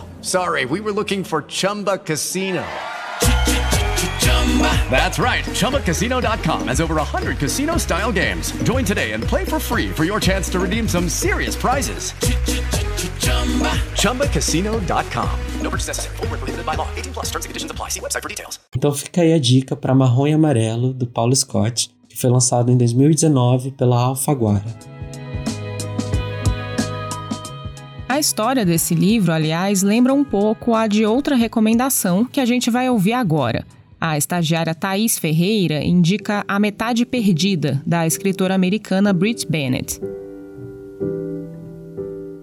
sorry. 0.21 0.65
We 0.65 0.81
were 0.81 0.91
looking 0.91 1.23
for 1.23 1.43
Chumba 1.43 1.97
Casino. 1.97 2.63
That's 4.89 5.17
right. 5.17 5.45
ChumbaCasino.com 5.45 6.67
has 6.67 6.81
over 6.81 6.95
100 6.95 7.37
casino 7.37 7.77
style 7.77 8.11
games. 8.11 8.51
Join 8.63 8.83
today 8.83 9.13
and 9.13 9.23
play 9.23 9.45
for 9.45 9.59
free 9.59 9.89
for 9.89 10.03
your 10.03 10.19
chance 10.19 10.49
to 10.49 10.59
redeem 10.59 10.87
some 10.87 11.07
serious 11.07 11.55
prizes. 11.55 12.13
ChumbaCasino.com. 13.95 15.39
No 15.61 15.69
purchase 15.69 15.87
necessary. 15.87 16.17
Full 16.17 16.27
prohibited 16.27 16.65
by 16.65 16.75
law. 16.75 16.87
18 16.95 17.13
plus 17.13 17.25
terms 17.31 17.45
and 17.45 17.49
conditions 17.49 17.71
apply. 17.71 17.89
See 17.89 18.01
website 18.01 18.21
for 18.21 18.29
details. 18.29 18.59
Então 18.75 18.91
fica 18.91 19.21
aí 19.21 19.33
a 19.33 19.39
dica 19.39 19.75
para 19.75 19.95
Marrom 19.95 20.27
e 20.27 20.33
Amarelo, 20.33 20.93
do 20.93 21.07
Paulo 21.07 21.35
Scott, 21.35 21.89
que 22.09 22.17
foi 22.17 22.29
lançado 22.29 22.71
em 22.71 22.77
2019 22.77 23.71
pela 23.71 24.01
Alfaguara. 24.01 24.65
A 28.11 28.19
história 28.19 28.65
desse 28.65 28.93
livro, 28.93 29.31
aliás, 29.31 29.83
lembra 29.83 30.13
um 30.13 30.21
pouco 30.21 30.75
a 30.75 30.85
de 30.85 31.05
outra 31.05 31.33
recomendação 31.33 32.25
que 32.25 32.41
a 32.41 32.45
gente 32.45 32.69
vai 32.69 32.89
ouvir 32.89 33.13
agora– 33.13 33.65
a 34.01 34.17
estagiária 34.17 34.73
Thaís 34.73 35.19
Ferreira 35.19 35.83
indica 35.83 36.43
A 36.47 36.59
Metade 36.59 37.05
Perdida, 37.05 37.79
da 37.85 38.07
escritora 38.07 38.55
americana 38.55 39.13
Brit 39.13 39.45
Bennett. 39.47 40.01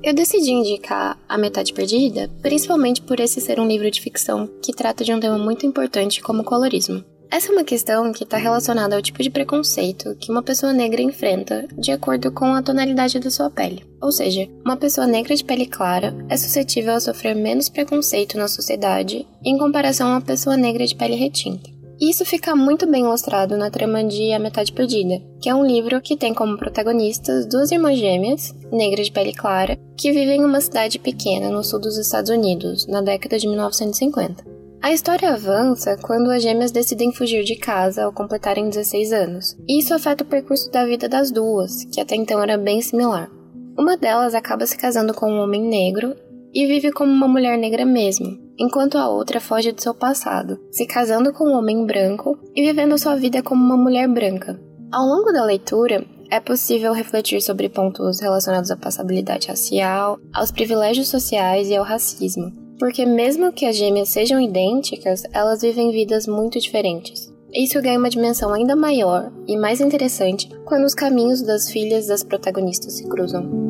Eu 0.00 0.14
decidi 0.14 0.52
indicar 0.52 1.18
A 1.28 1.36
Metade 1.36 1.72
Perdida, 1.72 2.30
principalmente 2.40 3.02
por 3.02 3.18
esse 3.18 3.40
ser 3.40 3.58
um 3.58 3.66
livro 3.66 3.90
de 3.90 4.00
ficção 4.00 4.48
que 4.62 4.72
trata 4.72 5.02
de 5.02 5.12
um 5.12 5.18
tema 5.18 5.36
muito 5.36 5.66
importante 5.66 6.22
como 6.22 6.42
o 6.42 6.44
colorismo. 6.44 7.04
Essa 7.30 7.48
é 7.48 7.52
uma 7.52 7.64
questão 7.64 8.10
que 8.10 8.24
está 8.24 8.38
relacionada 8.38 8.96
ao 8.96 9.02
tipo 9.02 9.22
de 9.22 9.28
preconceito 9.28 10.16
que 10.16 10.30
uma 10.30 10.42
pessoa 10.42 10.72
negra 10.72 11.02
enfrenta 11.02 11.68
de 11.76 11.92
acordo 11.92 12.32
com 12.32 12.54
a 12.54 12.62
tonalidade 12.62 13.20
da 13.20 13.30
sua 13.30 13.50
pele. 13.50 13.84
Ou 14.00 14.10
seja, 14.10 14.48
uma 14.64 14.78
pessoa 14.78 15.06
negra 15.06 15.36
de 15.36 15.44
pele 15.44 15.66
clara 15.66 16.14
é 16.30 16.36
suscetível 16.38 16.94
a 16.94 17.00
sofrer 17.00 17.36
menos 17.36 17.68
preconceito 17.68 18.38
na 18.38 18.48
sociedade 18.48 19.26
em 19.44 19.58
comparação 19.58 20.08
a 20.08 20.10
uma 20.12 20.20
pessoa 20.22 20.56
negra 20.56 20.86
de 20.86 20.96
pele 20.96 21.16
retinta. 21.16 21.68
E 22.00 22.10
isso 22.10 22.24
fica 22.24 22.56
muito 22.56 22.86
bem 22.86 23.02
ilustrado 23.02 23.56
na 23.56 23.70
trama 23.70 24.02
de 24.04 24.32
A 24.32 24.38
Metade 24.38 24.72
Perdida, 24.72 25.20
que 25.40 25.50
é 25.50 25.54
um 25.54 25.66
livro 25.66 26.00
que 26.00 26.16
tem 26.16 26.32
como 26.32 26.56
protagonistas 26.56 27.44
duas 27.44 27.70
irmãs 27.72 27.98
gêmeas, 27.98 28.54
negras 28.72 29.06
de 29.06 29.12
pele 29.12 29.34
clara, 29.34 29.76
que 29.98 30.12
vivem 30.12 30.40
em 30.40 30.44
uma 30.44 30.60
cidade 30.60 30.98
pequena 30.98 31.50
no 31.50 31.62
sul 31.62 31.80
dos 31.80 31.98
Estados 31.98 32.30
Unidos, 32.30 32.86
na 32.86 33.02
década 33.02 33.36
de 33.36 33.48
1950. 33.48 34.57
A 34.80 34.92
história 34.92 35.32
avança 35.32 35.96
quando 36.00 36.30
as 36.30 36.40
gêmeas 36.40 36.70
decidem 36.70 37.12
fugir 37.12 37.42
de 37.42 37.56
casa 37.56 38.04
ao 38.04 38.12
completarem 38.12 38.68
16 38.68 39.12
anos. 39.12 39.56
E 39.68 39.80
isso 39.80 39.92
afeta 39.92 40.22
o 40.22 40.26
percurso 40.26 40.70
da 40.70 40.86
vida 40.86 41.08
das 41.08 41.32
duas, 41.32 41.84
que 41.92 42.00
até 42.00 42.14
então 42.14 42.40
era 42.40 42.56
bem 42.56 42.80
similar. 42.80 43.28
Uma 43.76 43.96
delas 43.96 44.34
acaba 44.34 44.64
se 44.66 44.78
casando 44.78 45.12
com 45.12 45.30
um 45.30 45.40
homem 45.40 45.62
negro 45.62 46.14
e 46.54 46.64
vive 46.66 46.92
como 46.92 47.12
uma 47.12 47.26
mulher 47.26 47.58
negra 47.58 47.84
mesmo, 47.84 48.38
enquanto 48.56 48.96
a 48.96 49.08
outra 49.08 49.40
foge 49.40 49.72
do 49.72 49.82
seu 49.82 49.92
passado, 49.92 50.58
se 50.70 50.86
casando 50.86 51.32
com 51.32 51.48
um 51.48 51.58
homem 51.58 51.84
branco 51.84 52.38
e 52.54 52.64
vivendo 52.64 52.96
sua 52.98 53.16
vida 53.16 53.42
como 53.42 53.62
uma 53.62 53.76
mulher 53.76 54.08
branca. 54.08 54.60
Ao 54.92 55.04
longo 55.04 55.32
da 55.32 55.44
leitura, 55.44 56.06
é 56.30 56.38
possível 56.38 56.92
refletir 56.92 57.42
sobre 57.42 57.68
pontos 57.68 58.20
relacionados 58.20 58.70
à 58.70 58.76
passabilidade 58.76 59.48
racial, 59.48 60.18
aos 60.32 60.52
privilégios 60.52 61.08
sociais 61.08 61.68
e 61.68 61.76
ao 61.76 61.84
racismo, 61.84 62.67
porque 62.78 63.04
mesmo 63.04 63.52
que 63.52 63.66
as 63.66 63.76
gêmeas 63.76 64.08
sejam 64.08 64.40
idênticas, 64.40 65.24
elas 65.32 65.62
vivem 65.62 65.90
vidas 65.90 66.26
muito 66.26 66.60
diferentes. 66.60 67.32
Isso 67.52 67.80
ganha 67.80 67.98
uma 67.98 68.10
dimensão 68.10 68.52
ainda 68.52 68.76
maior 68.76 69.32
e 69.46 69.56
mais 69.56 69.80
interessante 69.80 70.48
quando 70.64 70.84
os 70.84 70.94
caminhos 70.94 71.42
das 71.42 71.70
filhas 71.70 72.06
das 72.06 72.22
protagonistas 72.22 72.92
se 72.94 73.08
cruzam. 73.08 73.68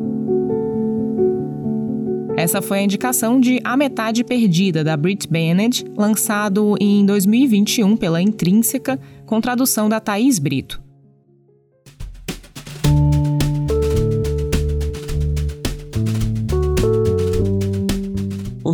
Essa 2.37 2.61
foi 2.61 2.79
a 2.79 2.83
indicação 2.83 3.39
de 3.39 3.59
A 3.65 3.75
Metade 3.75 4.23
Perdida, 4.23 4.83
da 4.83 4.95
Brit 4.95 5.27
Bennett, 5.27 5.85
lançado 5.97 6.75
em 6.79 7.05
2021 7.05 7.97
pela 7.97 8.21
Intrínseca, 8.21 8.99
com 9.25 9.41
tradução 9.41 9.89
da 9.89 9.99
Thaís 9.99 10.39
Brito. 10.39 10.81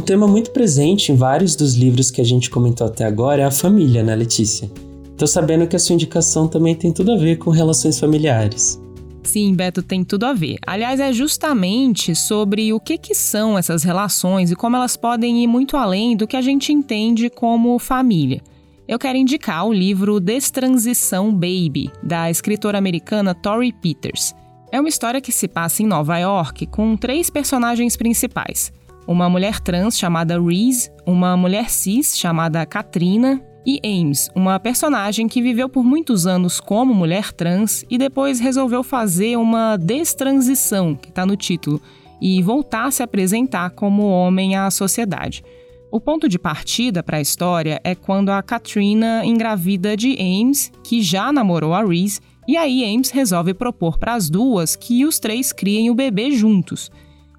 Tema 0.05 0.27
muito 0.27 0.51
presente 0.51 1.11
em 1.11 1.15
vários 1.15 1.55
dos 1.55 1.73
livros 1.73 2.11
que 2.11 2.21
a 2.21 2.23
gente 2.23 2.49
comentou 2.49 2.85
até 2.85 3.03
agora 3.03 3.41
é 3.41 3.45
a 3.45 3.51
família, 3.51 4.03
né, 4.03 4.15
Letícia? 4.15 4.69
Tô 5.17 5.25
sabendo 5.25 5.67
que 5.67 5.75
a 5.75 5.79
sua 5.79 5.95
indicação 5.95 6.47
também 6.47 6.75
tem 6.75 6.93
tudo 6.93 7.11
a 7.11 7.17
ver 7.17 7.37
com 7.37 7.49
relações 7.49 7.99
familiares. 7.99 8.79
Sim, 9.23 9.55
Beto, 9.55 9.81
tem 9.81 10.03
tudo 10.03 10.27
a 10.27 10.33
ver. 10.33 10.57
Aliás, 10.65 10.99
é 10.99 11.11
justamente 11.11 12.13
sobre 12.13 12.71
o 12.71 12.79
que, 12.79 12.99
que 12.99 13.15
são 13.15 13.57
essas 13.57 13.81
relações 13.81 14.51
e 14.51 14.55
como 14.55 14.75
elas 14.75 14.95
podem 14.95 15.43
ir 15.43 15.47
muito 15.47 15.75
além 15.75 16.15
do 16.15 16.27
que 16.27 16.37
a 16.37 16.41
gente 16.41 16.71
entende 16.71 17.27
como 17.27 17.79
família. 17.79 18.43
Eu 18.87 18.99
quero 18.99 19.17
indicar 19.17 19.65
o 19.65 19.73
livro 19.73 20.19
Destransição 20.19 21.33
Baby, 21.33 21.89
da 22.03 22.29
escritora 22.29 22.77
americana 22.77 23.33
Tori 23.33 23.73
Peters. 23.73 24.35
É 24.71 24.79
uma 24.79 24.89
história 24.89 25.19
que 25.19 25.31
se 25.31 25.47
passa 25.47 25.81
em 25.81 25.87
Nova 25.87 26.19
York 26.19 26.67
com 26.67 26.95
três 26.95 27.31
personagens 27.31 27.97
principais: 27.97 28.71
uma 29.07 29.29
mulher 29.29 29.59
trans 29.59 29.97
chamada 29.97 30.41
Reese, 30.41 30.91
uma 31.05 31.37
mulher 31.37 31.69
cis 31.69 32.17
chamada 32.17 32.65
Katrina 32.65 33.41
e 33.65 33.79
Ames, 33.83 34.29
uma 34.35 34.59
personagem 34.59 35.27
que 35.27 35.41
viveu 35.41 35.67
por 35.67 35.83
muitos 35.83 36.27
anos 36.27 36.59
como 36.59 36.93
mulher 36.93 37.33
trans 37.33 37.83
e 37.89 37.97
depois 37.97 38.39
resolveu 38.39 38.83
fazer 38.83 39.37
uma 39.37 39.75
destransição, 39.77 40.95
que 40.95 41.09
está 41.09 41.25
no 41.25 41.35
título, 41.35 41.81
e 42.21 42.41
voltar 42.41 42.85
a 42.85 42.91
se 42.91 43.03
apresentar 43.03 43.71
como 43.71 44.07
homem 44.07 44.55
à 44.55 44.69
sociedade. 44.69 45.43
O 45.91 45.99
ponto 45.99 46.27
de 46.27 46.37
partida 46.37 47.01
para 47.01 47.17
a 47.17 47.21
história 47.21 47.79
é 47.83 47.95
quando 47.95 48.29
a 48.29 48.43
Katrina 48.43 49.25
engravida 49.25 49.95
de 49.95 50.15
Ames, 50.19 50.71
que 50.83 51.01
já 51.01 51.31
namorou 51.31 51.73
a 51.73 51.83
Reese, 51.83 52.19
e 52.47 52.57
aí 52.57 52.83
Ames 52.83 53.09
resolve 53.09 53.53
propor 53.53 53.97
para 53.97 54.13
as 54.13 54.29
duas 54.29 54.75
que 54.75 55.05
os 55.05 55.19
três 55.19 55.51
criem 55.51 55.89
o 55.89 55.95
bebê 55.95 56.31
juntos. 56.31 56.91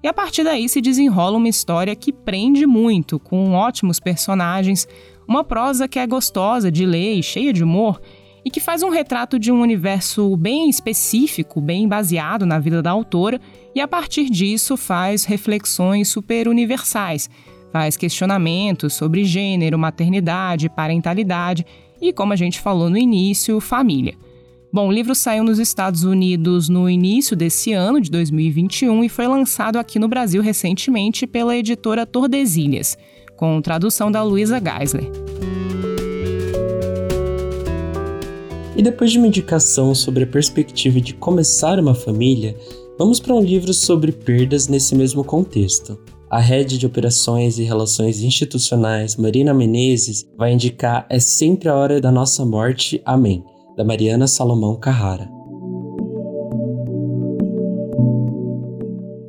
E 0.03 0.07
a 0.07 0.13
partir 0.13 0.43
daí 0.43 0.69
se 0.69 0.81
desenrola 0.81 1.37
uma 1.37 1.49
história 1.49 1.95
que 1.95 2.13
prende 2.13 2.65
muito, 2.65 3.19
com 3.19 3.53
ótimos 3.53 3.99
personagens, 3.99 4.87
uma 5.27 5.43
prosa 5.43 5.87
que 5.87 5.99
é 5.99 6.07
gostosa 6.07 6.71
de 6.71 6.85
ler 6.85 7.15
e 7.15 7.23
cheia 7.23 7.51
de 7.51 7.63
humor 7.63 7.99
e 8.45 8.49
que 8.49 8.61
faz 8.61 8.81
um 8.81 8.89
retrato 8.89 9.37
de 9.37 9.51
um 9.51 9.59
universo 9.59 10.37
bem 10.37 10.69
específico, 10.69 11.59
bem 11.59 11.85
baseado 11.85 12.45
na 12.45 12.57
vida 12.57 12.81
da 12.81 12.91
autora, 12.91 13.41
e 13.75 13.81
a 13.81 13.87
partir 13.87 14.29
disso 14.29 14.77
faz 14.77 15.25
reflexões 15.25 16.07
super 16.07 16.47
universais, 16.47 17.29
faz 17.73 17.97
questionamentos 17.97 18.93
sobre 18.93 19.25
gênero, 19.25 19.77
maternidade, 19.77 20.69
parentalidade 20.69 21.65
e, 22.01 22.13
como 22.13 22.31
a 22.31 22.37
gente 22.37 22.61
falou 22.61 22.89
no 22.89 22.97
início, 22.97 23.59
família. 23.59 24.15
Bom, 24.71 24.89
o 24.89 24.91
livro 24.91 25.15
saiu 25.15 25.43
nos 25.43 25.59
Estados 25.59 26.03
Unidos 26.03 26.67
no 26.67 26.89
início 26.89 27.37
desse 27.37 27.71
ano, 27.71 28.01
de 28.01 28.11
2021, 28.11 29.03
e 29.03 29.09
foi 29.09 29.25
lançado 29.25 29.77
aqui 29.77 29.97
no 29.97 30.09
Brasil 30.09 30.41
recentemente 30.41 31.25
pela 31.25 31.55
editora 31.55 32.05
Tordesilhas 32.05 32.97
com 33.37 33.61
tradução 33.61 34.11
da 34.11 34.21
Luisa 34.23 34.59
Geisler. 34.59 35.09
E 38.75 38.81
depois 38.81 39.11
de 39.11 39.17
uma 39.17 39.27
indicação 39.27 39.95
sobre 39.95 40.25
a 40.25 40.27
perspectiva 40.27 40.99
de 40.99 41.13
começar 41.13 41.79
uma 41.79 41.95
família, 41.95 42.55
vamos 42.97 43.19
para 43.19 43.33
um 43.33 43.41
livro 43.41 43.73
sobre 43.73 44.11
perdas 44.11 44.67
nesse 44.67 44.93
mesmo 44.95 45.23
contexto. 45.23 45.97
A 46.29 46.39
Rede 46.39 46.77
de 46.77 46.85
Operações 46.85 47.57
e 47.57 47.63
Relações 47.63 48.21
Institucionais, 48.21 49.15
Marina 49.15 49.53
Menezes, 49.53 50.27
vai 50.37 50.51
indicar 50.51 51.05
É 51.09 51.19
Sempre 51.19 51.69
a 51.69 51.75
Hora 51.75 52.01
da 52.01 52.11
Nossa 52.11 52.45
Morte, 52.45 53.01
Amém, 53.05 53.43
da 53.77 53.83
Mariana 53.83 54.25
Salomão 54.25 54.75
Carrara. 54.75 55.29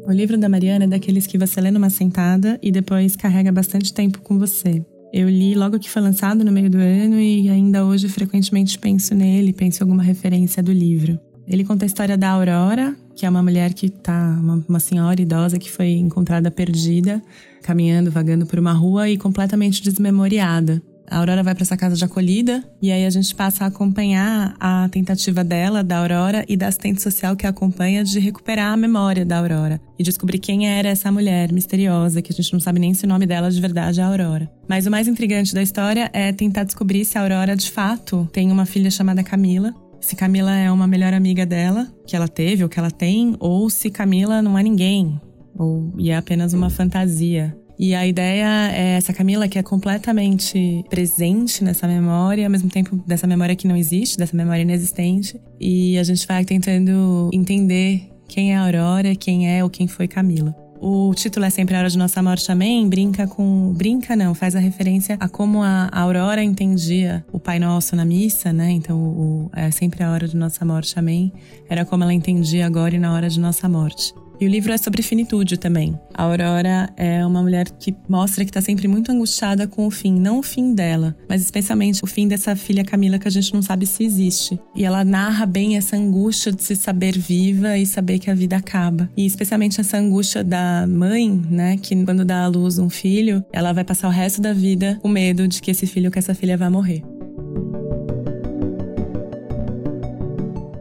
O 0.06 0.10
livro 0.10 0.38
da 0.38 0.48
Mariana 0.48 0.86
é 0.86 0.88
daqueles 0.88 1.26
que 1.26 1.36
você 1.36 1.60
lê 1.60 1.70
numa 1.70 1.90
sentada 1.90 2.58
e 2.62 2.72
depois 2.72 3.14
carrega 3.14 3.52
bastante 3.52 3.92
tempo 3.92 4.20
com 4.22 4.38
você. 4.38 4.82
Eu 5.12 5.28
li 5.28 5.54
logo 5.54 5.78
que 5.78 5.90
foi 5.90 6.00
lançado 6.00 6.42
no 6.46 6.50
meio 6.50 6.70
do 6.70 6.78
ano 6.78 7.20
e 7.20 7.50
ainda 7.50 7.84
hoje 7.84 8.08
frequentemente 8.08 8.78
penso 8.78 9.14
nele, 9.14 9.52
penso 9.52 9.82
em 9.82 9.84
alguma 9.84 10.02
referência 10.02 10.62
do 10.62 10.72
livro. 10.72 11.20
Ele 11.46 11.62
conta 11.62 11.84
a 11.84 11.86
história 11.86 12.16
da 12.16 12.30
Aurora, 12.30 12.96
que 13.14 13.26
é 13.26 13.28
uma 13.28 13.42
mulher 13.42 13.74
que 13.74 13.90
tá, 13.90 14.38
uma, 14.40 14.64
uma 14.66 14.80
senhora 14.80 15.20
idosa 15.20 15.58
que 15.58 15.70
foi 15.70 15.90
encontrada 15.90 16.50
perdida, 16.50 17.22
caminhando, 17.62 18.10
vagando 18.10 18.46
por 18.46 18.58
uma 18.58 18.72
rua 18.72 19.10
e 19.10 19.18
completamente 19.18 19.82
desmemoriada. 19.82 20.82
A 21.10 21.18
Aurora 21.18 21.42
vai 21.42 21.54
para 21.54 21.62
essa 21.62 21.76
casa 21.76 21.96
de 21.96 22.04
acolhida 22.04 22.62
e 22.80 22.92
aí 22.92 23.04
a 23.04 23.10
gente 23.10 23.34
passa 23.34 23.64
a 23.64 23.68
acompanhar 23.68 24.54
a 24.60 24.88
tentativa 24.90 25.42
dela, 25.42 25.82
da 25.82 25.98
Aurora 25.98 26.44
e 26.48 26.56
da 26.56 26.68
assistente 26.68 27.02
social 27.02 27.34
que 27.34 27.46
a 27.46 27.50
acompanha 27.50 28.04
de 28.04 28.18
recuperar 28.18 28.72
a 28.72 28.76
memória 28.76 29.24
da 29.24 29.38
Aurora 29.38 29.80
e 29.98 30.02
descobrir 30.02 30.38
quem 30.38 30.68
era 30.68 30.88
essa 30.88 31.10
mulher 31.10 31.52
misteriosa, 31.52 32.22
que 32.22 32.32
a 32.32 32.36
gente 32.36 32.52
não 32.52 32.60
sabe 32.60 32.78
nem 32.78 32.94
se 32.94 33.04
o 33.04 33.08
nome 33.08 33.26
dela 33.26 33.50
de 33.50 33.60
verdade 33.60 34.00
é 34.00 34.04
Aurora. 34.04 34.50
Mas 34.68 34.86
o 34.86 34.90
mais 34.90 35.08
intrigante 35.08 35.54
da 35.54 35.62
história 35.62 36.10
é 36.12 36.32
tentar 36.32 36.64
descobrir 36.64 37.04
se 37.04 37.16
a 37.16 37.22
Aurora 37.22 37.56
de 37.56 37.70
fato 37.70 38.28
tem 38.32 38.52
uma 38.52 38.66
filha 38.66 38.90
chamada 38.90 39.22
Camila 39.22 39.74
se 40.00 40.14
Camila 40.14 40.54
é 40.54 40.70
uma 40.70 40.86
melhor 40.86 41.12
amiga 41.12 41.44
dela, 41.44 41.86
que 42.06 42.14
ela 42.14 42.28
teve 42.28 42.62
ou 42.62 42.68
que 42.68 42.78
ela 42.78 42.90
tem, 42.90 43.36
ou 43.38 43.68
se 43.68 43.90
Camila 43.90 44.40
não 44.40 44.56
é 44.56 44.62
ninguém, 44.62 45.20
ou 45.56 45.92
e 45.98 46.10
é 46.10 46.16
apenas 46.16 46.52
uma 46.52 46.70
fantasia. 46.70 47.56
E 47.78 47.94
a 47.94 48.06
ideia 48.06 48.72
é 48.72 48.96
essa 48.96 49.12
Camila 49.12 49.46
que 49.46 49.58
é 49.58 49.62
completamente 49.62 50.84
presente 50.90 51.62
nessa 51.62 51.86
memória, 51.86 52.44
ao 52.44 52.50
mesmo 52.50 52.68
tempo 52.68 52.96
dessa 53.06 53.26
memória 53.26 53.54
que 53.54 53.68
não 53.68 53.76
existe, 53.76 54.18
dessa 54.18 54.36
memória 54.36 54.62
inexistente. 54.62 55.40
E 55.60 55.96
a 55.96 56.02
gente 56.02 56.26
vai 56.26 56.44
tentando 56.44 57.30
entender 57.32 58.10
quem 58.26 58.52
é 58.52 58.56
a 58.56 58.64
Aurora, 58.64 59.14
quem 59.14 59.48
é 59.48 59.62
ou 59.62 59.70
quem 59.70 59.86
foi 59.86 60.08
Camila. 60.08 60.54
O 60.80 61.12
título 61.12 61.44
é 61.44 61.50
Sempre 61.50 61.74
a 61.74 61.80
Hora 61.80 61.90
de 61.90 61.98
Nossa 61.98 62.22
Morte, 62.22 62.52
Amém. 62.52 62.88
Brinca 62.88 63.26
com. 63.26 63.72
Brinca 63.72 64.14
não, 64.14 64.32
faz 64.32 64.54
a 64.54 64.60
referência 64.60 65.16
a 65.18 65.28
como 65.28 65.62
a 65.62 65.88
Aurora 65.90 66.42
entendia 66.42 67.24
o 67.32 67.40
Pai 67.40 67.58
Nosso 67.58 67.96
na 67.96 68.04
missa, 68.04 68.52
né? 68.52 68.70
Então, 68.70 68.96
o, 68.96 69.50
é 69.56 69.72
Sempre 69.72 70.04
a 70.04 70.10
Hora 70.12 70.28
de 70.28 70.36
Nossa 70.36 70.64
Morte, 70.64 70.96
Amém. 70.96 71.32
Era 71.68 71.84
como 71.84 72.04
ela 72.04 72.14
entendia 72.14 72.64
agora 72.64 72.94
e 72.94 72.98
na 72.98 73.12
hora 73.12 73.28
de 73.28 73.40
nossa 73.40 73.68
morte. 73.68 74.14
E 74.40 74.46
o 74.46 74.48
livro 74.48 74.72
é 74.72 74.78
sobre 74.78 75.02
finitude 75.02 75.56
também. 75.56 75.98
A 76.14 76.22
Aurora 76.22 76.90
é 76.96 77.24
uma 77.26 77.42
mulher 77.42 77.68
que 77.70 77.94
mostra 78.08 78.44
que 78.44 78.50
está 78.50 78.60
sempre 78.60 78.86
muito 78.86 79.10
angustiada 79.10 79.66
com 79.66 79.86
o 79.86 79.90
fim, 79.90 80.18
não 80.18 80.38
o 80.38 80.42
fim 80.42 80.74
dela, 80.74 81.16
mas 81.28 81.42
especialmente 81.42 82.02
o 82.04 82.06
fim 82.06 82.28
dessa 82.28 82.54
filha 82.54 82.84
Camila 82.84 83.18
que 83.18 83.26
a 83.26 83.30
gente 83.30 83.52
não 83.52 83.62
sabe 83.62 83.86
se 83.86 84.04
existe. 84.04 84.58
E 84.74 84.84
ela 84.84 85.04
narra 85.04 85.44
bem 85.44 85.76
essa 85.76 85.96
angústia 85.96 86.52
de 86.52 86.62
se 86.62 86.76
saber 86.76 87.18
viva 87.18 87.76
e 87.76 87.84
saber 87.84 88.18
que 88.18 88.30
a 88.30 88.34
vida 88.34 88.56
acaba. 88.56 89.10
E 89.16 89.26
especialmente 89.26 89.80
essa 89.80 89.96
angústia 89.96 90.44
da 90.44 90.86
mãe, 90.86 91.30
né, 91.50 91.76
que 91.76 91.96
quando 92.04 92.24
dá 92.24 92.44
à 92.44 92.46
luz 92.46 92.78
um 92.78 92.88
filho, 92.88 93.44
ela 93.52 93.72
vai 93.72 93.84
passar 93.84 94.08
o 94.08 94.12
resto 94.12 94.40
da 94.40 94.52
vida 94.52 94.98
com 95.02 95.08
medo 95.08 95.48
de 95.48 95.60
que 95.60 95.70
esse 95.70 95.86
filho, 95.86 96.10
que 96.10 96.18
essa 96.18 96.34
filha 96.34 96.56
vai 96.56 96.70
morrer. 96.70 97.02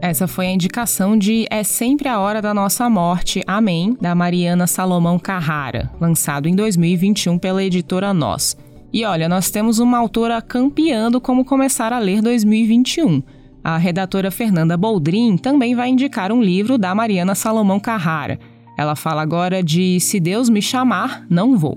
Essa 0.08 0.26
foi 0.26 0.46
a 0.46 0.50
indicação 0.50 1.18
de 1.18 1.46
É 1.50 1.62
Sempre 1.62 2.08
a 2.08 2.18
Hora 2.18 2.40
da 2.40 2.54
Nossa 2.54 2.88
Morte, 2.88 3.42
Amém, 3.46 3.94
da 4.00 4.14
Mariana 4.14 4.66
Salomão 4.66 5.18
Carrara, 5.18 5.90
lançado 6.00 6.48
em 6.48 6.56
2021 6.56 7.38
pela 7.38 7.62
editora 7.62 8.14
Nós. 8.14 8.56
E 8.90 9.04
olha, 9.04 9.28
nós 9.28 9.50
temos 9.50 9.78
uma 9.78 9.98
autora 9.98 10.40
campeando 10.40 11.20
como 11.20 11.44
começar 11.44 11.92
a 11.92 11.98
ler 11.98 12.22
2021. 12.22 13.22
A 13.62 13.76
redatora 13.76 14.30
Fernanda 14.30 14.78
Boldrin 14.78 15.36
também 15.36 15.74
vai 15.74 15.90
indicar 15.90 16.32
um 16.32 16.42
livro 16.42 16.78
da 16.78 16.94
Mariana 16.94 17.34
Salomão 17.34 17.78
Carrara. 17.78 18.38
Ela 18.78 18.96
fala 18.96 19.20
agora 19.20 19.62
de 19.62 20.00
Se 20.00 20.18
Deus 20.18 20.48
Me 20.48 20.62
Chamar, 20.62 21.26
Não 21.28 21.54
Vou. 21.54 21.76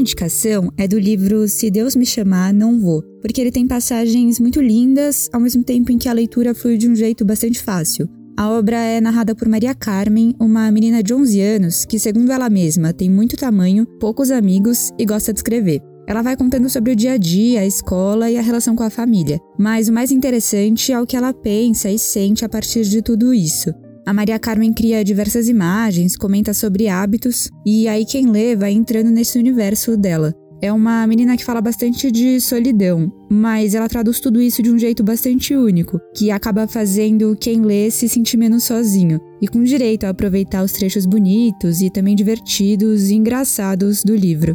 Indicação 0.00 0.72
é 0.76 0.88
do 0.88 0.98
livro 0.98 1.46
Se 1.46 1.70
Deus 1.70 1.94
Me 1.94 2.06
Chamar, 2.06 2.52
Não 2.52 2.80
Vou, 2.80 3.02
porque 3.20 3.40
ele 3.40 3.52
tem 3.52 3.66
passagens 3.66 4.40
muito 4.40 4.60
lindas, 4.60 5.28
ao 5.32 5.40
mesmo 5.40 5.62
tempo 5.62 5.92
em 5.92 5.98
que 5.98 6.08
a 6.08 6.12
leitura 6.12 6.54
flui 6.54 6.78
de 6.78 6.88
um 6.88 6.96
jeito 6.96 7.24
bastante 7.24 7.62
fácil. 7.62 8.08
A 8.36 8.48
obra 8.48 8.78
é 8.78 9.00
narrada 9.00 9.34
por 9.34 9.46
Maria 9.46 9.74
Carmen, 9.74 10.34
uma 10.40 10.70
menina 10.70 11.02
de 11.02 11.12
11 11.12 11.40
anos 11.40 11.84
que, 11.84 11.98
segundo 11.98 12.32
ela 12.32 12.48
mesma, 12.48 12.92
tem 12.92 13.10
muito 13.10 13.36
tamanho, 13.36 13.86
poucos 14.00 14.30
amigos 14.30 14.90
e 14.98 15.04
gosta 15.04 15.32
de 15.32 15.40
escrever. 15.40 15.82
Ela 16.08 16.22
vai 16.22 16.36
contando 16.36 16.68
sobre 16.70 16.92
o 16.92 16.96
dia 16.96 17.12
a 17.12 17.16
dia, 17.18 17.60
a 17.60 17.66
escola 17.66 18.30
e 18.30 18.38
a 18.38 18.42
relação 18.42 18.74
com 18.74 18.82
a 18.82 18.90
família. 18.90 19.38
Mas 19.58 19.88
o 19.88 19.92
mais 19.92 20.10
interessante 20.10 20.92
é 20.92 21.00
o 21.00 21.06
que 21.06 21.16
ela 21.16 21.34
pensa 21.34 21.90
e 21.90 21.98
sente 21.98 22.44
a 22.44 22.48
partir 22.48 22.84
de 22.84 23.02
tudo 23.02 23.34
isso. 23.34 23.70
A 24.06 24.12
Maria 24.12 24.38
Carmen 24.38 24.72
cria 24.72 25.04
diversas 25.04 25.48
imagens, 25.48 26.16
comenta 26.16 26.52
sobre 26.54 26.88
hábitos, 26.88 27.48
e 27.64 27.86
aí 27.86 28.04
quem 28.04 28.30
lê 28.30 28.56
vai 28.56 28.72
entrando 28.72 29.10
nesse 29.10 29.38
universo 29.38 29.96
dela. 29.96 30.34
é 30.62 30.72
uma 30.72 31.06
menina 31.06 31.36
que 31.36 31.44
fala 31.44 31.60
bastante 31.60 32.10
de 32.10 32.40
solidão, 32.40 33.10
mas 33.30 33.74
ela 33.74 33.88
traduz 33.88 34.20
tudo 34.20 34.40
isso 34.40 34.62
de 34.62 34.70
um 34.70 34.78
jeito 34.78 35.02
bastante 35.02 35.56
único, 35.56 35.98
que 36.14 36.30
acaba 36.30 36.68
fazendo 36.68 37.36
quem 37.40 37.62
lê 37.62 37.90
se 37.90 38.08
sentir 38.08 38.36
menos 38.36 38.64
sozinho, 38.64 39.18
e 39.40 39.48
com 39.48 39.62
direito 39.62 40.04
a 40.04 40.10
aproveitar 40.10 40.62
os 40.62 40.72
trechos 40.72 41.06
bonitos 41.06 41.80
e 41.80 41.90
também 41.90 42.14
divertidos 42.14 43.08
e 43.10 43.14
engraçados 43.14 44.04
do 44.04 44.14
livro. 44.14 44.54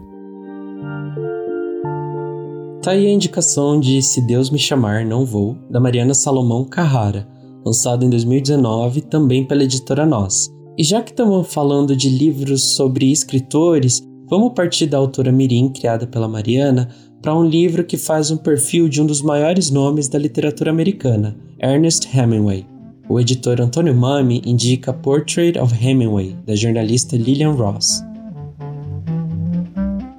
Tá 2.84 2.92
aí 2.92 3.08
a 3.08 3.12
indicação 3.12 3.80
de 3.80 4.00
Se 4.04 4.22
Deus 4.28 4.52
Me 4.52 4.60
Chamar, 4.60 5.04
Não 5.04 5.26
Vou, 5.26 5.58
da 5.72 5.80
Mariana 5.80 6.14
Salomão 6.14 6.64
Carrara, 6.64 7.28
lançado 7.66 8.06
em 8.06 8.10
2019 8.10 9.02
também 9.02 9.44
pela 9.44 9.64
editora 9.64 10.06
Nós. 10.06 10.50
E 10.78 10.84
já 10.84 11.02
que 11.02 11.12
estamos 11.12 11.52
falando 11.52 11.96
de 11.96 12.10
livros 12.10 12.76
sobre 12.76 13.12
escritores, 13.12 14.02
vamos 14.30 14.54
partir 14.54 14.88
da 14.88 14.98
autora 14.98 15.32
Mirim, 15.32 15.70
criada 15.70 16.06
pela 16.06 16.28
Mariana, 16.28 16.90
para 17.22 17.36
um 17.36 17.44
livro 17.44 17.84
que 17.84 17.98
faz 17.98 18.30
um 18.30 18.38
perfil 18.38 18.88
de 18.88 19.02
um 19.02 19.06
dos 19.06 19.22
maiores 19.22 19.72
nomes 19.72 20.08
da 20.08 20.20
literatura 20.20 20.70
americana, 20.70 21.36
Ernest 21.60 22.08
Hemingway. 22.16 22.68
O 23.08 23.20
editor 23.20 23.62
Antônio 23.62 23.96
Mami 23.96 24.42
indica 24.46 24.92
Portrait 24.92 25.58
of 25.58 25.74
Hemingway, 25.74 26.36
da 26.46 26.56
jornalista 26.56 27.16
Lillian 27.16 27.52
Ross. 27.52 28.04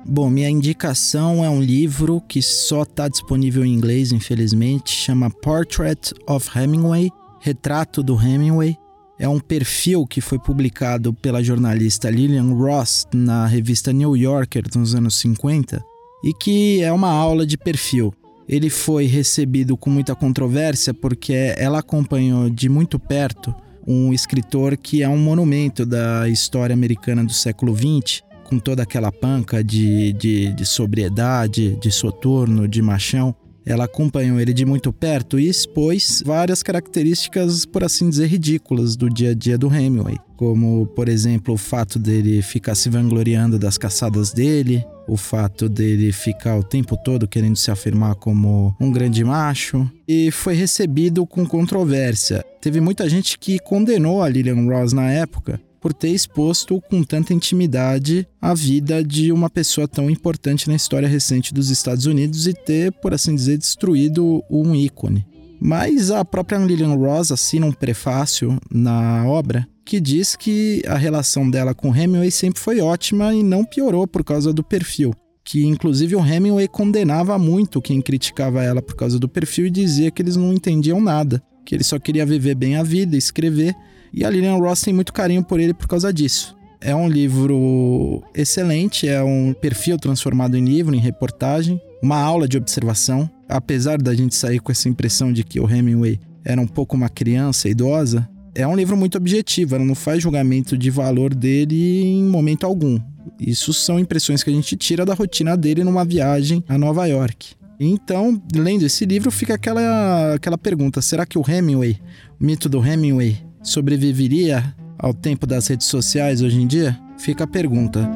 Bom, 0.04 0.30
minha 0.30 0.48
indicação 0.48 1.44
é 1.44 1.50
um 1.50 1.60
livro 1.60 2.22
que 2.26 2.40
só 2.40 2.84
está 2.84 3.06
disponível 3.06 3.64
em 3.64 3.74
inglês, 3.74 4.12
infelizmente, 4.12 4.90
chama 4.90 5.30
Portrait 5.30 6.14
of 6.26 6.48
Hemingway, 6.56 7.10
Retrato 7.46 8.02
do 8.02 8.20
Hemingway, 8.20 8.76
é 9.20 9.28
um 9.28 9.38
perfil 9.38 10.04
que 10.04 10.20
foi 10.20 10.36
publicado 10.36 11.14
pela 11.14 11.44
jornalista 11.44 12.10
Lillian 12.10 12.52
Ross 12.52 13.06
na 13.14 13.46
revista 13.46 13.92
New 13.92 14.16
Yorker 14.16 14.64
nos 14.74 14.96
anos 14.96 15.14
50 15.20 15.80
e 16.24 16.34
que 16.34 16.82
é 16.82 16.90
uma 16.90 17.08
aula 17.08 17.46
de 17.46 17.56
perfil. 17.56 18.12
Ele 18.48 18.68
foi 18.68 19.06
recebido 19.06 19.76
com 19.76 19.88
muita 19.88 20.12
controvérsia 20.12 20.92
porque 20.92 21.54
ela 21.56 21.78
acompanhou 21.78 22.50
de 22.50 22.68
muito 22.68 22.98
perto 22.98 23.54
um 23.86 24.12
escritor 24.12 24.76
que 24.76 25.04
é 25.04 25.08
um 25.08 25.16
monumento 25.16 25.86
da 25.86 26.28
história 26.28 26.74
americana 26.74 27.24
do 27.24 27.32
século 27.32 27.76
XX, 27.76 28.24
com 28.42 28.58
toda 28.58 28.82
aquela 28.82 29.12
panca 29.12 29.62
de, 29.62 30.12
de, 30.14 30.52
de 30.52 30.66
sobriedade, 30.66 31.76
de 31.76 31.92
soturno, 31.92 32.66
de 32.66 32.82
machão 32.82 33.32
ela 33.66 33.84
acompanhou 33.84 34.38
ele 34.38 34.54
de 34.54 34.64
muito 34.64 34.92
perto 34.92 35.40
e 35.40 35.48
expôs 35.48 36.22
várias 36.24 36.62
características, 36.62 37.66
por 37.66 37.82
assim 37.82 38.08
dizer, 38.08 38.28
ridículas 38.28 38.94
do 38.94 39.10
dia 39.10 39.30
a 39.30 39.34
dia 39.34 39.58
do 39.58 39.66
Hemingway, 39.66 40.16
como, 40.36 40.86
por 40.86 41.08
exemplo, 41.08 41.54
o 41.54 41.58
fato 41.58 41.98
dele 41.98 42.40
ficar 42.42 42.76
se 42.76 42.88
vangloriando 42.88 43.58
das 43.58 43.76
caçadas 43.76 44.32
dele, 44.32 44.84
o 45.08 45.16
fato 45.16 45.68
dele 45.68 46.12
ficar 46.12 46.56
o 46.56 46.62
tempo 46.62 46.96
todo 46.96 47.26
querendo 47.26 47.56
se 47.56 47.70
afirmar 47.70 48.14
como 48.14 48.74
um 48.80 48.92
grande 48.92 49.24
macho, 49.24 49.90
e 50.06 50.30
foi 50.30 50.54
recebido 50.54 51.26
com 51.26 51.44
controvérsia. 51.44 52.44
Teve 52.60 52.80
muita 52.80 53.08
gente 53.08 53.36
que 53.36 53.58
condenou 53.58 54.22
a 54.22 54.28
Lillian 54.28 54.64
Ross 54.66 54.92
na 54.92 55.10
época, 55.10 55.60
por 55.86 55.94
ter 55.94 56.08
exposto 56.08 56.82
com 56.90 57.04
tanta 57.04 57.32
intimidade 57.32 58.26
a 58.42 58.52
vida 58.52 59.04
de 59.04 59.30
uma 59.30 59.48
pessoa 59.48 59.86
tão 59.86 60.10
importante 60.10 60.68
na 60.68 60.74
história 60.74 61.06
recente 61.06 61.54
dos 61.54 61.70
Estados 61.70 62.06
Unidos 62.06 62.48
e 62.48 62.52
ter, 62.52 62.90
por 62.90 63.14
assim 63.14 63.36
dizer, 63.36 63.56
destruído 63.56 64.42
um 64.50 64.74
ícone. 64.74 65.24
Mas 65.60 66.10
a 66.10 66.24
própria 66.24 66.58
Lillian 66.58 66.96
Ross 66.96 67.30
assina 67.30 67.66
um 67.66 67.72
prefácio 67.72 68.58
na 68.68 69.24
obra 69.28 69.64
que 69.84 70.00
diz 70.00 70.34
que 70.34 70.82
a 70.88 70.96
relação 70.96 71.48
dela 71.48 71.72
com 71.72 71.94
Hemingway 71.94 72.32
sempre 72.32 72.60
foi 72.60 72.80
ótima 72.80 73.32
e 73.32 73.44
não 73.44 73.64
piorou 73.64 74.08
por 74.08 74.24
causa 74.24 74.52
do 74.52 74.64
perfil. 74.64 75.14
Que 75.44 75.64
inclusive 75.64 76.16
o 76.16 76.26
Hemingway 76.26 76.66
condenava 76.66 77.38
muito 77.38 77.80
quem 77.80 78.02
criticava 78.02 78.60
ela 78.60 78.82
por 78.82 78.96
causa 78.96 79.20
do 79.20 79.28
perfil 79.28 79.66
e 79.66 79.70
dizia 79.70 80.10
que 80.10 80.20
eles 80.20 80.34
não 80.34 80.52
entendiam 80.52 81.00
nada, 81.00 81.40
que 81.64 81.76
ele 81.76 81.84
só 81.84 81.96
queria 81.96 82.26
viver 82.26 82.56
bem 82.56 82.74
a 82.74 82.82
vida, 82.82 83.16
escrever 83.16 83.72
e 84.12 84.24
a 84.24 84.30
Lillian 84.30 84.56
Ross 84.56 84.80
tem 84.80 84.94
muito 84.94 85.12
carinho 85.12 85.44
por 85.44 85.60
ele 85.60 85.74
por 85.74 85.86
causa 85.86 86.12
disso. 86.12 86.56
É 86.80 86.94
um 86.94 87.08
livro 87.08 88.22
excelente, 88.34 89.08
é 89.08 89.22
um 89.22 89.52
perfil 89.52 89.98
transformado 89.98 90.56
em 90.56 90.64
livro, 90.64 90.94
em 90.94 91.00
reportagem, 91.00 91.80
uma 92.02 92.20
aula 92.20 92.46
de 92.46 92.56
observação. 92.56 93.28
Apesar 93.48 93.98
da 93.98 94.14
gente 94.14 94.34
sair 94.34 94.60
com 94.60 94.70
essa 94.70 94.88
impressão 94.88 95.32
de 95.32 95.42
que 95.42 95.58
o 95.58 95.70
Hemingway 95.70 96.20
era 96.44 96.60
um 96.60 96.66
pouco 96.66 96.96
uma 96.96 97.08
criança 97.08 97.68
idosa, 97.68 98.28
é 98.54 98.66
um 98.66 98.76
livro 98.76 98.96
muito 98.96 99.18
objetivo, 99.18 99.74
ela 99.74 99.84
não 99.84 99.94
faz 99.94 100.22
julgamento 100.22 100.78
de 100.78 100.90
valor 100.90 101.34
dele 101.34 102.04
em 102.04 102.24
momento 102.24 102.64
algum. 102.64 102.98
Isso 103.38 103.72
são 103.72 103.98
impressões 103.98 104.42
que 104.42 104.50
a 104.50 104.52
gente 104.52 104.76
tira 104.76 105.04
da 105.04 105.12
rotina 105.12 105.56
dele 105.56 105.84
numa 105.84 106.04
viagem 106.04 106.64
a 106.68 106.78
Nova 106.78 107.06
York. 107.06 107.54
Então, 107.78 108.40
lendo 108.54 108.84
esse 108.84 109.04
livro, 109.04 109.30
fica 109.30 109.54
aquela, 109.54 110.34
aquela 110.34 110.56
pergunta: 110.56 111.02
será 111.02 111.26
que 111.26 111.38
o 111.38 111.44
Hemingway, 111.46 111.98
o 112.40 112.44
mito 112.44 112.68
do 112.68 112.84
Hemingway, 112.84 113.36
sobreviveria 113.66 114.74
ao 114.98 115.12
tempo 115.12 115.46
das 115.46 115.66
redes 115.66 115.86
sociais 115.86 116.40
hoje 116.40 116.60
em 116.60 116.66
dia? 116.66 116.98
Fica 117.18 117.44
a 117.44 117.46
pergunta. 117.46 118.08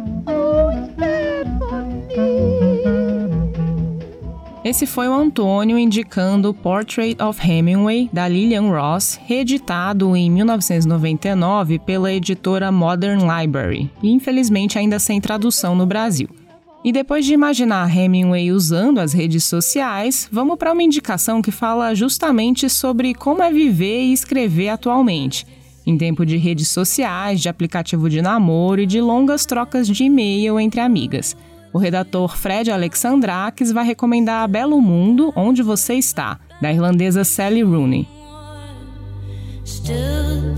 Esse 4.63 4.87
foi 4.87 5.09
o 5.09 5.15
Antônio 5.15 5.79
indicando 5.79 6.55
Portrait 6.55 7.21
of 7.21 7.41
Hemingway, 7.45 8.11
da 8.13 8.29
Lillian 8.29 8.69
Ross, 8.71 9.19
reeditado 9.25 10.15
em 10.15 10.31
1999 10.31 11.79
pela 11.79 12.13
editora 12.13 12.71
Modern 12.71 13.23
Library, 13.27 13.91
e 14.03 14.13
infelizmente 14.13 14.79
ainda 14.79 14.99
sem 14.99 15.21
tradução 15.21 15.75
no 15.75 15.87
Brasil. 15.87 16.29
E 16.83 16.93
depois 16.93 17.27
de 17.27 17.35
imaginar 17.35 17.95
Hemingway 17.95 18.51
usando 18.51 19.01
as 19.01 19.13
redes 19.13 19.45
sociais, 19.45 20.27
vamos 20.33 20.57
para 20.57 20.73
uma 20.73 20.83
indicação 20.83 21.43
que 21.43 21.51
fala 21.51 21.95
justamente 21.95 22.71
sobre 22.71 23.13
como 23.13 23.43
é 23.43 23.53
viver 23.53 24.01
e 24.05 24.13
escrever 24.15 24.71
atualmente, 24.71 25.47
em 25.87 25.99
tempo 25.99 26.25
de 26.25 26.39
redes 26.39 26.69
sociais, 26.69 27.41
de 27.43 27.51
aplicativo 27.51 28.09
de 28.09 28.23
namoro 28.23 28.81
e 28.81 28.87
de 28.87 28.99
longas 28.99 29.45
trocas 29.45 29.87
de 29.87 30.05
e-mail 30.05 30.59
entre 30.59 30.81
amigas. 30.81 31.37
O 31.71 31.79
redator 31.79 32.35
Fred 32.37 32.71
Alexandrakis 32.71 33.71
vai 33.71 33.85
recomendar 33.85 34.49
Belo 34.49 34.81
Mundo, 34.81 35.33
Onde 35.37 35.63
Você 35.63 35.95
Está, 35.95 36.41
da 36.63 36.73
irlandesa 36.73 37.25
Sally 37.25 37.63
Rooney. 37.63 38.09
Still 39.67 40.55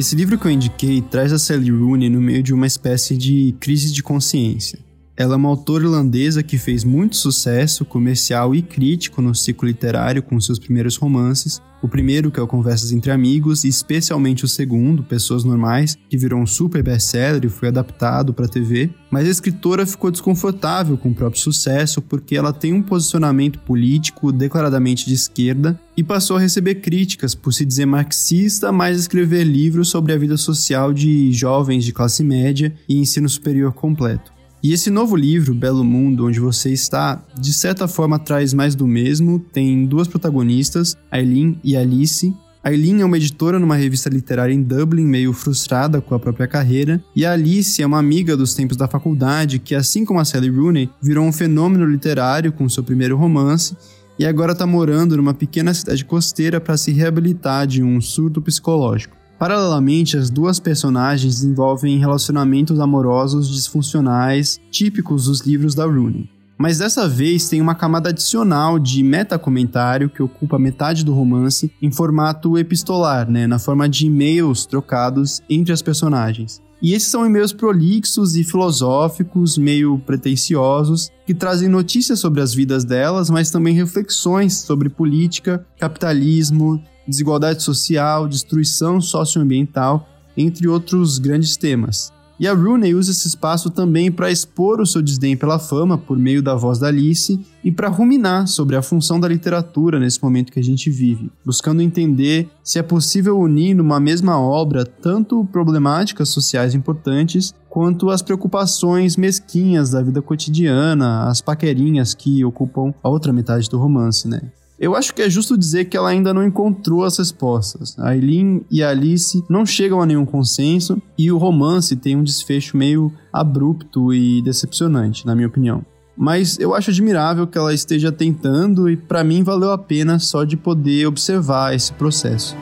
Esse 0.00 0.16
livro 0.16 0.38
que 0.38 0.46
eu 0.46 0.50
indiquei 0.50 1.02
traz 1.02 1.30
a 1.30 1.38
Sally 1.38 1.70
Rooney 1.70 2.08
no 2.08 2.22
meio 2.22 2.42
de 2.42 2.54
uma 2.54 2.66
espécie 2.66 3.18
de 3.18 3.54
crise 3.60 3.92
de 3.92 4.02
consciência. 4.02 4.78
Ela 5.20 5.34
é 5.34 5.36
uma 5.36 5.50
autora 5.50 5.84
irlandesa 5.84 6.42
que 6.42 6.56
fez 6.56 6.82
muito 6.82 7.14
sucesso 7.14 7.84
comercial 7.84 8.54
e 8.54 8.62
crítico 8.62 9.20
no 9.20 9.34
ciclo 9.34 9.68
literário 9.68 10.22
com 10.22 10.40
seus 10.40 10.58
primeiros 10.58 10.96
romances. 10.96 11.60
O 11.82 11.88
primeiro, 11.88 12.30
que 12.30 12.40
é 12.40 12.42
o 12.42 12.46
Conversas 12.46 12.90
entre 12.90 13.10
Amigos, 13.10 13.62
e 13.64 13.68
especialmente 13.68 14.46
o 14.46 14.48
segundo, 14.48 15.02
Pessoas 15.02 15.44
Normais, 15.44 15.94
que 16.08 16.16
virou 16.16 16.40
um 16.40 16.46
super 16.46 16.82
best-seller 16.82 17.44
e 17.44 17.50
foi 17.50 17.68
adaptado 17.68 18.32
para 18.32 18.48
TV. 18.48 18.88
Mas 19.10 19.26
a 19.26 19.30
escritora 19.30 19.84
ficou 19.84 20.10
desconfortável 20.10 20.96
com 20.96 21.10
o 21.10 21.14
próprio 21.14 21.42
sucesso 21.42 22.00
porque 22.00 22.34
ela 22.34 22.50
tem 22.50 22.72
um 22.72 22.80
posicionamento 22.80 23.58
político 23.58 24.32
declaradamente 24.32 25.04
de 25.04 25.12
esquerda 25.12 25.78
e 25.98 26.02
passou 26.02 26.38
a 26.38 26.40
receber 26.40 26.76
críticas 26.76 27.34
por 27.34 27.52
se 27.52 27.66
dizer 27.66 27.84
marxista, 27.84 28.72
mas 28.72 28.98
escrever 28.98 29.44
livros 29.44 29.90
sobre 29.90 30.14
a 30.14 30.18
vida 30.18 30.38
social 30.38 30.94
de 30.94 31.30
jovens 31.30 31.84
de 31.84 31.92
classe 31.92 32.24
média 32.24 32.74
e 32.88 32.96
ensino 32.96 33.28
superior 33.28 33.74
completo. 33.74 34.39
E 34.62 34.74
esse 34.74 34.90
novo 34.90 35.16
livro, 35.16 35.54
Belo 35.54 35.82
Mundo, 35.82 36.26
onde 36.26 36.38
você 36.38 36.70
está, 36.70 37.22
de 37.38 37.50
certa 37.50 37.88
forma 37.88 38.18
traz 38.18 38.52
mais 38.52 38.74
do 38.74 38.86
mesmo. 38.86 39.38
Tem 39.38 39.86
duas 39.86 40.06
protagonistas, 40.06 40.96
Aileen 41.10 41.58
e 41.64 41.74
Alice. 41.74 42.34
Aileen 42.62 43.00
é 43.00 43.04
uma 43.06 43.16
editora 43.16 43.58
numa 43.58 43.74
revista 43.74 44.10
literária 44.10 44.52
em 44.52 44.62
Dublin, 44.62 45.06
meio 45.06 45.32
frustrada 45.32 46.02
com 46.02 46.14
a 46.14 46.18
própria 46.18 46.46
carreira, 46.46 47.02
e 47.16 47.24
a 47.24 47.32
Alice 47.32 47.82
é 47.82 47.86
uma 47.86 47.98
amiga 47.98 48.36
dos 48.36 48.52
tempos 48.52 48.76
da 48.76 48.86
faculdade 48.86 49.58
que, 49.58 49.74
assim 49.74 50.04
como 50.04 50.20
a 50.20 50.26
Sally 50.26 50.50
Rooney, 50.50 50.90
virou 51.02 51.24
um 51.24 51.32
fenômeno 51.32 51.86
literário 51.86 52.52
com 52.52 52.68
seu 52.68 52.84
primeiro 52.84 53.16
romance 53.16 53.74
e 54.18 54.26
agora 54.26 54.52
está 54.52 54.66
morando 54.66 55.16
numa 55.16 55.32
pequena 55.32 55.72
cidade 55.72 56.04
costeira 56.04 56.60
para 56.60 56.76
se 56.76 56.92
reabilitar 56.92 57.66
de 57.66 57.82
um 57.82 57.98
surto 57.98 58.42
psicológico. 58.42 59.16
Paralelamente, 59.40 60.18
as 60.18 60.28
duas 60.28 60.60
personagens 60.60 61.36
desenvolvem 61.36 61.98
relacionamentos 61.98 62.78
amorosos 62.78 63.48
disfuncionais 63.48 64.60
típicos 64.70 65.24
dos 65.24 65.40
livros 65.40 65.74
da 65.74 65.86
Rooney. 65.86 66.28
Mas 66.58 66.76
dessa 66.76 67.08
vez 67.08 67.48
tem 67.48 67.58
uma 67.58 67.74
camada 67.74 68.10
adicional 68.10 68.78
de 68.78 69.02
metacomentário 69.02 70.10
que 70.10 70.22
ocupa 70.22 70.58
metade 70.58 71.02
do 71.02 71.14
romance 71.14 71.72
em 71.80 71.90
formato 71.90 72.58
epistolar, 72.58 73.30
né, 73.30 73.46
na 73.46 73.58
forma 73.58 73.88
de 73.88 74.04
e-mails 74.04 74.66
trocados 74.66 75.40
entre 75.48 75.72
as 75.72 75.80
personagens. 75.80 76.60
E 76.82 76.92
esses 76.92 77.08
são 77.08 77.24
e-mails 77.24 77.54
prolixos 77.54 78.36
e 78.36 78.44
filosóficos, 78.44 79.56
meio 79.56 79.98
pretensiosos, 80.00 81.10
que 81.26 81.32
trazem 81.32 81.68
notícias 81.68 82.18
sobre 82.18 82.42
as 82.42 82.52
vidas 82.52 82.84
delas, 82.84 83.30
mas 83.30 83.50
também 83.50 83.74
reflexões 83.74 84.58
sobre 84.58 84.90
política, 84.90 85.64
capitalismo, 85.78 86.82
desigualdade 87.10 87.62
social, 87.62 88.26
destruição 88.26 89.00
socioambiental, 89.00 90.08
entre 90.36 90.66
outros 90.68 91.18
grandes 91.18 91.56
temas. 91.56 92.12
E 92.40 92.48
a 92.48 92.54
Rooney 92.54 92.94
usa 92.94 93.10
esse 93.10 93.28
espaço 93.28 93.68
também 93.68 94.10
para 94.10 94.30
expor 94.30 94.80
o 94.80 94.86
seu 94.86 95.02
desdém 95.02 95.36
pela 95.36 95.58
fama 95.58 95.98
por 95.98 96.16
meio 96.16 96.42
da 96.42 96.54
voz 96.54 96.78
da 96.78 96.86
Alice 96.86 97.38
e 97.62 97.70
para 97.70 97.90
ruminar 97.90 98.46
sobre 98.48 98.76
a 98.76 98.80
função 98.80 99.20
da 99.20 99.28
literatura 99.28 100.00
nesse 100.00 100.22
momento 100.22 100.50
que 100.50 100.58
a 100.58 100.64
gente 100.64 100.88
vive, 100.88 101.30
buscando 101.44 101.82
entender 101.82 102.48
se 102.64 102.78
é 102.78 102.82
possível 102.82 103.38
unir 103.38 103.74
numa 103.74 104.00
mesma 104.00 104.40
obra 104.40 104.86
tanto 104.86 105.44
problemáticas 105.52 106.30
sociais 106.30 106.74
importantes 106.74 107.54
quanto 107.68 108.08
as 108.08 108.22
preocupações 108.22 109.18
mesquinhas 109.18 109.90
da 109.90 110.00
vida 110.00 110.22
cotidiana, 110.22 111.24
as 111.24 111.42
paquerinhas 111.42 112.14
que 112.14 112.42
ocupam 112.42 112.94
a 113.02 113.08
outra 113.10 113.34
metade 113.34 113.68
do 113.68 113.78
romance, 113.78 114.26
né? 114.26 114.40
Eu 114.80 114.96
acho 114.96 115.14
que 115.14 115.20
é 115.20 115.28
justo 115.28 115.58
dizer 115.58 115.84
que 115.84 115.96
ela 115.96 116.08
ainda 116.08 116.32
não 116.32 116.42
encontrou 116.42 117.04
as 117.04 117.18
respostas. 117.18 117.94
A 117.98 118.16
Eileen 118.16 118.62
e 118.70 118.82
a 118.82 118.88
Alice 118.88 119.44
não 119.46 119.66
chegam 119.66 120.00
a 120.00 120.06
nenhum 120.06 120.24
consenso 120.24 120.96
e 121.18 121.30
o 121.30 121.36
romance 121.36 121.94
tem 121.96 122.16
um 122.16 122.24
desfecho 122.24 122.78
meio 122.78 123.12
abrupto 123.30 124.10
e 124.14 124.40
decepcionante, 124.40 125.26
na 125.26 125.34
minha 125.34 125.48
opinião. 125.48 125.84
Mas 126.16 126.58
eu 126.58 126.74
acho 126.74 126.90
admirável 126.90 127.46
que 127.46 127.58
ela 127.58 127.74
esteja 127.74 128.10
tentando 128.10 128.88
e 128.88 128.96
para 128.96 129.22
mim 129.22 129.42
valeu 129.42 129.70
a 129.70 129.76
pena 129.76 130.18
só 130.18 130.44
de 130.44 130.56
poder 130.56 131.06
observar 131.06 131.74
esse 131.74 131.92
processo. 131.92 132.56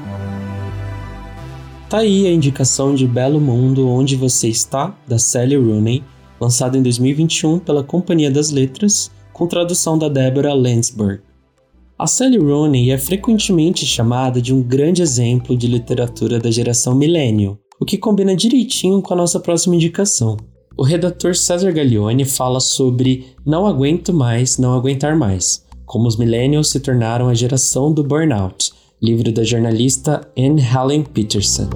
Tá 1.89 1.99
aí 1.99 2.27
a 2.27 2.33
indicação 2.33 2.97
de 2.97 3.07
Belo 3.07 3.41
Mundo 3.41 3.89
Onde 3.89 4.17
Você 4.17 4.49
Está, 4.49 4.93
da 5.07 5.21
Sally 5.21 5.57
Rooney, 5.57 6.03
lançada 6.41 6.77
em 6.77 6.83
2021 6.83 7.61
pela 7.61 7.85
Companhia 7.85 8.31
das 8.31 8.51
Letras, 8.51 9.09
com 9.33 9.47
tradução 9.47 9.97
da 9.97 10.09
Deborah 10.09 10.53
Landsberg. 10.53 11.28
A 12.01 12.07
Sally 12.07 12.39
Rooney 12.39 12.93
é 12.93 12.97
frequentemente 12.97 13.85
chamada 13.85 14.41
de 14.41 14.55
um 14.55 14.63
grande 14.63 15.03
exemplo 15.03 15.57
de 15.57 15.67
literatura 15.67 16.39
da 16.39 16.49
geração 16.49 16.95
millennial, 16.95 17.59
o 17.81 17.85
que 17.85 17.99
combina 17.99 18.37
direitinho 18.37 19.03
com 19.03 19.15
a 19.15 19.17
nossa 19.17 19.41
próxima 19.41 19.75
indicação. 19.75 20.37
O 20.77 20.85
redator 20.85 21.35
César 21.35 21.73
Gaglione 21.73 22.25
fala 22.25 22.61
sobre 22.61 23.27
Não 23.45 23.67
Aguento 23.67 24.15
Mais, 24.15 24.59
Não 24.59 24.75
Aguentar 24.75 25.19
Mais, 25.19 25.65
como 25.85 26.07
os 26.07 26.17
millennials 26.17 26.71
se 26.71 26.79
tornaram 26.79 27.29
a 27.29 27.35
geração 27.35 27.93
do 27.93 28.05
burnout, 28.05 28.71
livro 29.03 29.33
da 29.33 29.43
jornalista 29.43 30.21
Anne 30.39 30.63
Helen 30.63 31.03
Peterson. 31.03 31.69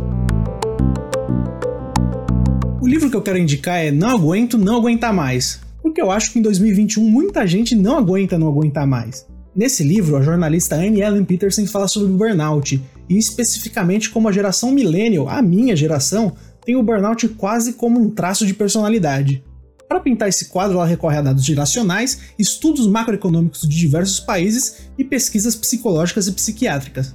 O 2.81 2.87
livro 2.87 3.11
que 3.11 3.17
eu 3.17 3.23
quero 3.23 3.39
indicar 3.39 3.85
é 3.85 3.91
Não 3.91 4.11
Aguento, 4.11 4.57
Não 4.57 4.77
Aguentar 4.77 5.13
Mais, 5.13 5.61
porque 5.83 6.01
eu 6.01 6.13
acho 6.13 6.33
que 6.33 6.39
em 6.39 6.43
2021 6.43 7.03
muita 7.03 7.45
gente 7.45 7.75
não 7.75 7.99
aguenta 7.99 8.39
não 8.39 8.47
aguentar 8.47 8.87
mais. 8.87 9.27
Nesse 9.55 9.85
livro, 9.85 10.17
a 10.17 10.23
jornalista 10.23 10.77
Anne 10.77 11.03
Ellen 11.03 11.25
Peterson 11.25 11.67
fala 11.67 11.87
sobre 11.87 12.11
o 12.11 12.17
burnout, 12.17 12.83
e 13.09 13.19
especificamente 13.19 14.09
como 14.09 14.27
a 14.27 14.33
geração 14.33 14.71
millennial, 14.71 15.29
a 15.29 15.43
minha 15.43 15.77
geração, 15.77 16.33
tem 16.65 16.75
o 16.75 16.83
burnout 16.83 17.29
quase 17.29 17.75
como 17.75 18.01
um 18.01 18.09
traço 18.09 18.47
de 18.47 18.55
personalidade. 18.55 19.45
Para 19.87 20.01
pintar 20.01 20.31
esse 20.31 20.47
quadro, 20.49 20.79
ela 20.79 20.87
recorre 20.87 21.19
a 21.19 21.23
dados 21.23 21.45
geracionais, 21.45 22.21
estudos 22.39 22.87
macroeconômicos 22.87 23.69
de 23.69 23.77
diversos 23.77 24.21
países 24.21 24.89
e 24.97 25.05
pesquisas 25.05 25.55
psicológicas 25.55 26.27
e 26.29 26.33
psiquiátricas. 26.33 27.15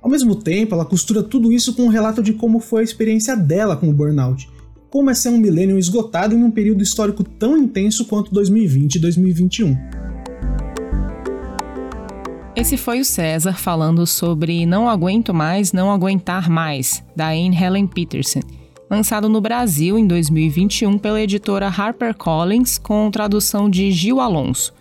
Ao 0.00 0.08
mesmo 0.08 0.36
tempo, 0.36 0.76
ela 0.76 0.84
costura 0.84 1.20
tudo 1.20 1.52
isso 1.52 1.74
com 1.74 1.82
um 1.82 1.88
relato 1.88 2.22
de 2.22 2.32
como 2.32 2.60
foi 2.60 2.82
a 2.82 2.84
experiência 2.84 3.36
dela 3.36 3.76
com 3.76 3.88
o 3.88 3.92
burnout, 3.92 4.48
como 4.88 5.10
é 5.10 5.14
ser 5.14 5.30
um 5.30 5.38
milênio 5.38 5.78
esgotado 5.78 6.32
em 6.32 6.44
um 6.44 6.50
período 6.50 6.82
histórico 6.82 7.24
tão 7.24 7.58
intenso 7.58 8.04
quanto 8.04 8.32
2020 8.32 8.96
e 8.96 8.98
2021. 9.00 10.01
Esse 12.62 12.76
foi 12.76 13.00
o 13.00 13.04
César 13.04 13.54
falando 13.54 14.06
sobre 14.06 14.64
Não 14.64 14.88
Aguento 14.88 15.34
Mais, 15.34 15.72
Não 15.72 15.90
Aguentar 15.90 16.48
Mais, 16.48 17.04
da 17.16 17.30
Anne 17.30 17.60
Helen 17.60 17.88
Peterson, 17.88 18.38
lançado 18.88 19.28
no 19.28 19.40
Brasil 19.40 19.98
em 19.98 20.06
2021 20.06 20.96
pela 20.96 21.20
editora 21.20 21.66
HarperCollins, 21.66 22.78
com 22.78 23.10
tradução 23.10 23.68
de 23.68 23.90
Gil 23.90 24.20
Alonso. 24.20 24.72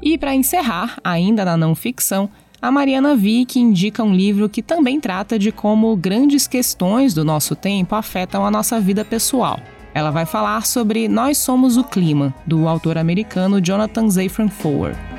E 0.00 0.16
para 0.16 0.32
encerrar, 0.32 0.96
ainda 1.02 1.44
na 1.44 1.56
não 1.56 1.74
ficção, 1.74 2.30
a 2.62 2.70
Mariana 2.70 3.16
Vick 3.16 3.58
indica 3.58 4.04
um 4.04 4.14
livro 4.14 4.48
que 4.48 4.62
também 4.62 5.00
trata 5.00 5.36
de 5.36 5.50
como 5.50 5.96
grandes 5.96 6.46
questões 6.46 7.14
do 7.14 7.24
nosso 7.24 7.56
tempo 7.56 7.96
afetam 7.96 8.46
a 8.46 8.50
nossa 8.50 8.80
vida 8.80 9.04
pessoal. 9.04 9.58
Ela 9.92 10.12
vai 10.12 10.24
falar 10.24 10.64
sobre 10.64 11.08
Nós 11.08 11.36
Somos 11.38 11.76
o 11.76 11.82
Clima, 11.82 12.32
do 12.46 12.68
autor 12.68 12.96
americano 12.96 13.60
Jonathan 13.60 14.08
Safran 14.08 14.48
Foer. 14.48 15.13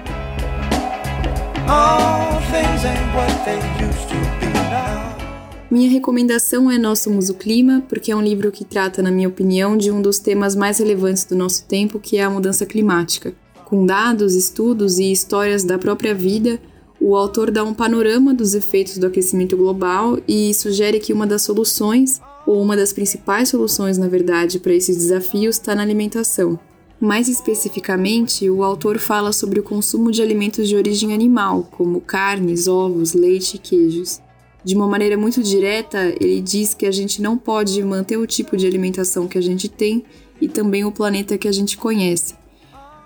Minha 5.71 5.89
recomendação 5.89 6.71
é 6.71 6.77
Nós 6.77 6.99
Somos 6.99 7.29
o 7.29 7.33
Clima, 7.33 7.83
porque 7.89 8.11
é 8.11 8.15
um 8.15 8.21
livro 8.21 8.51
que 8.51 8.63
trata, 8.63 9.01
na 9.01 9.11
minha 9.11 9.27
opinião, 9.27 9.75
de 9.75 9.91
um 9.91 10.01
dos 10.01 10.19
temas 10.19 10.55
mais 10.55 10.77
relevantes 10.77 11.25
do 11.25 11.35
nosso 11.35 11.65
tempo, 11.65 11.99
que 11.99 12.17
é 12.17 12.23
a 12.23 12.29
mudança 12.29 12.65
climática. 12.65 13.33
Com 13.65 13.85
dados, 13.85 14.35
estudos 14.35 14.99
e 14.99 15.11
histórias 15.11 15.63
da 15.63 15.77
própria 15.77 16.13
vida, 16.13 16.61
o 17.01 17.15
autor 17.15 17.51
dá 17.51 17.63
um 17.63 17.73
panorama 17.73 18.33
dos 18.33 18.53
efeitos 18.53 18.97
do 18.97 19.07
aquecimento 19.07 19.57
global 19.57 20.17
e 20.27 20.53
sugere 20.53 20.99
que 20.99 21.11
uma 21.11 21.27
das 21.27 21.41
soluções, 21.41 22.21
ou 22.45 22.61
uma 22.61 22.77
das 22.77 22.93
principais 22.93 23.49
soluções, 23.49 23.97
na 23.97 24.07
verdade, 24.07 24.59
para 24.59 24.73
esses 24.73 24.95
desafios 24.95 25.55
está 25.55 25.75
na 25.75 25.81
alimentação. 25.81 26.59
Mais 26.99 27.27
especificamente, 27.27 28.49
o 28.49 28.63
autor 28.63 28.99
fala 28.99 29.33
sobre 29.33 29.59
o 29.59 29.63
consumo 29.63 30.11
de 30.11 30.21
alimentos 30.21 30.67
de 30.67 30.75
origem 30.75 31.13
animal, 31.13 31.67
como 31.71 31.99
carnes, 31.99 32.67
ovos, 32.67 33.13
leite 33.13 33.55
e 33.55 33.59
queijos. 33.59 34.21
De 34.63 34.75
uma 34.75 34.87
maneira 34.87 35.17
muito 35.17 35.43
direta, 35.43 36.15
ele 36.19 36.41
diz 36.41 36.73
que 36.73 36.85
a 36.85 36.91
gente 36.91 37.21
não 37.21 37.37
pode 37.37 37.83
manter 37.83 38.17
o 38.17 38.25
tipo 38.25 38.57
de 38.57 38.65
alimentação 38.65 39.27
que 39.27 39.37
a 39.37 39.41
gente 39.41 39.67
tem 39.67 40.03
e 40.41 40.47
também 40.47 40.85
o 40.85 40.91
planeta 40.91 41.37
que 41.37 41.47
a 41.47 41.51
gente 41.51 41.77
conhece. 41.77 42.33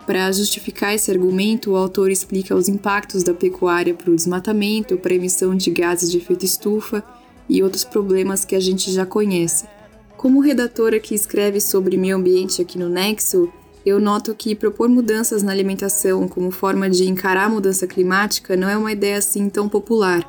Para 0.05 0.31
justificar 0.31 0.95
esse 0.95 1.11
argumento, 1.11 1.71
o 1.71 1.75
autor 1.75 2.09
explica 2.09 2.55
os 2.55 2.67
impactos 2.67 3.23
da 3.23 3.33
pecuária 3.33 3.93
para 3.93 4.09
o 4.09 4.15
desmatamento, 4.15 4.97
para 4.97 5.13
a 5.13 5.15
emissão 5.15 5.55
de 5.55 5.69
gases 5.69 6.11
de 6.11 6.17
efeito 6.17 6.45
estufa 6.45 7.03
e 7.47 7.61
outros 7.61 7.83
problemas 7.83 8.45
que 8.45 8.55
a 8.55 8.59
gente 8.59 8.91
já 8.91 9.05
conhece. 9.05 9.67
Como 10.15 10.39
redatora 10.39 10.99
que 10.99 11.13
escreve 11.13 11.59
sobre 11.59 11.97
meio 11.97 12.17
ambiente 12.17 12.61
aqui 12.61 12.77
no 12.77 12.89
Nexo, 12.89 13.51
eu 13.89 13.99
noto 13.99 14.35
que 14.35 14.55
propor 14.55 14.87
mudanças 14.87 15.43
na 15.43 15.51
alimentação 15.51 16.27
como 16.27 16.51
forma 16.51 16.89
de 16.89 17.09
encarar 17.09 17.45
a 17.45 17.49
mudança 17.49 17.87
climática 17.87 18.55
não 18.55 18.69
é 18.69 18.77
uma 18.77 18.91
ideia 18.91 19.17
assim 19.17 19.49
tão 19.49 19.67
popular. 19.67 20.23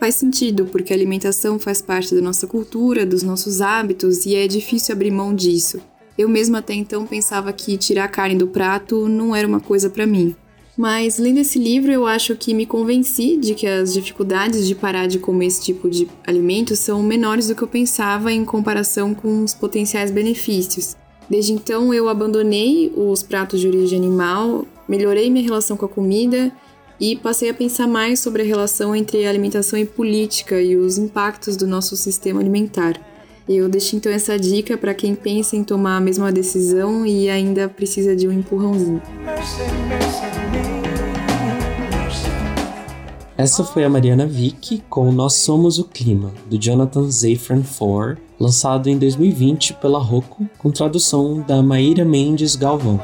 Faz 0.00 0.16
sentido, 0.16 0.66
porque 0.66 0.92
a 0.92 0.96
alimentação 0.96 1.58
faz 1.58 1.80
parte 1.80 2.14
da 2.14 2.20
nossa 2.20 2.46
cultura, 2.46 3.06
dos 3.06 3.22
nossos 3.22 3.60
hábitos 3.60 4.26
e 4.26 4.34
é 4.34 4.48
difícil 4.48 4.94
abrir 4.94 5.12
mão 5.12 5.32
disso. 5.34 5.80
Eu 6.18 6.28
mesma 6.28 6.58
até 6.58 6.74
então 6.74 7.06
pensava 7.06 7.52
que 7.52 7.78
tirar 7.78 8.04
a 8.04 8.08
carne 8.08 8.34
do 8.34 8.48
prato 8.48 9.08
não 9.08 9.34
era 9.34 9.46
uma 9.46 9.60
coisa 9.60 9.88
para 9.88 10.06
mim. 10.06 10.34
Mas 10.76 11.18
lendo 11.18 11.38
esse 11.38 11.58
livro, 11.58 11.92
eu 11.92 12.06
acho 12.06 12.34
que 12.34 12.54
me 12.54 12.66
convenci 12.66 13.36
de 13.36 13.54
que 13.54 13.66
as 13.66 13.92
dificuldades 13.92 14.66
de 14.66 14.74
parar 14.74 15.06
de 15.06 15.18
comer 15.18 15.46
esse 15.46 15.62
tipo 15.62 15.88
de 15.88 16.08
alimento 16.26 16.74
são 16.74 17.02
menores 17.02 17.48
do 17.48 17.54
que 17.54 17.62
eu 17.62 17.68
pensava 17.68 18.32
em 18.32 18.44
comparação 18.44 19.14
com 19.14 19.44
os 19.44 19.54
potenciais 19.54 20.10
benefícios. 20.10 20.96
Desde 21.32 21.54
então 21.54 21.94
eu 21.94 22.10
abandonei 22.10 22.92
os 22.94 23.22
pratos 23.22 23.58
de 23.58 23.66
origem 23.66 23.98
animal, 23.98 24.66
melhorei 24.86 25.30
minha 25.30 25.42
relação 25.42 25.78
com 25.78 25.86
a 25.86 25.88
comida 25.88 26.52
e 27.00 27.16
passei 27.16 27.48
a 27.48 27.54
pensar 27.54 27.88
mais 27.88 28.20
sobre 28.20 28.42
a 28.42 28.44
relação 28.44 28.94
entre 28.94 29.26
alimentação 29.26 29.78
e 29.78 29.86
política 29.86 30.60
e 30.60 30.76
os 30.76 30.98
impactos 30.98 31.56
do 31.56 31.66
nosso 31.66 31.96
sistema 31.96 32.38
alimentar. 32.38 33.00
Eu 33.48 33.66
deixo 33.66 33.96
então 33.96 34.12
essa 34.12 34.38
dica 34.38 34.76
para 34.76 34.92
quem 34.92 35.14
pensa 35.14 35.56
em 35.56 35.64
tomar 35.64 35.96
a 35.96 36.00
mesma 36.02 36.30
decisão 36.30 37.06
e 37.06 37.30
ainda 37.30 37.66
precisa 37.66 38.14
de 38.14 38.28
um 38.28 38.32
empurrãozinho. 38.32 39.00
Essa 43.38 43.64
foi 43.64 43.84
a 43.84 43.88
Mariana 43.88 44.26
Vick 44.26 44.82
com 44.90 45.10
Nós 45.10 45.32
Somos 45.32 45.78
o 45.78 45.84
Clima, 45.84 46.30
do 46.44 46.58
Jonathan 46.58 47.10
Zafran 47.10 47.62
Foer, 47.62 48.18
lançado 48.42 48.88
em 48.90 48.98
2020 48.98 49.74
pela 49.74 50.00
Rocco, 50.00 50.44
com 50.58 50.68
tradução 50.68 51.40
da 51.46 51.62
Maíra 51.62 52.04
Mendes 52.04 52.56
Galvão. 52.56 53.00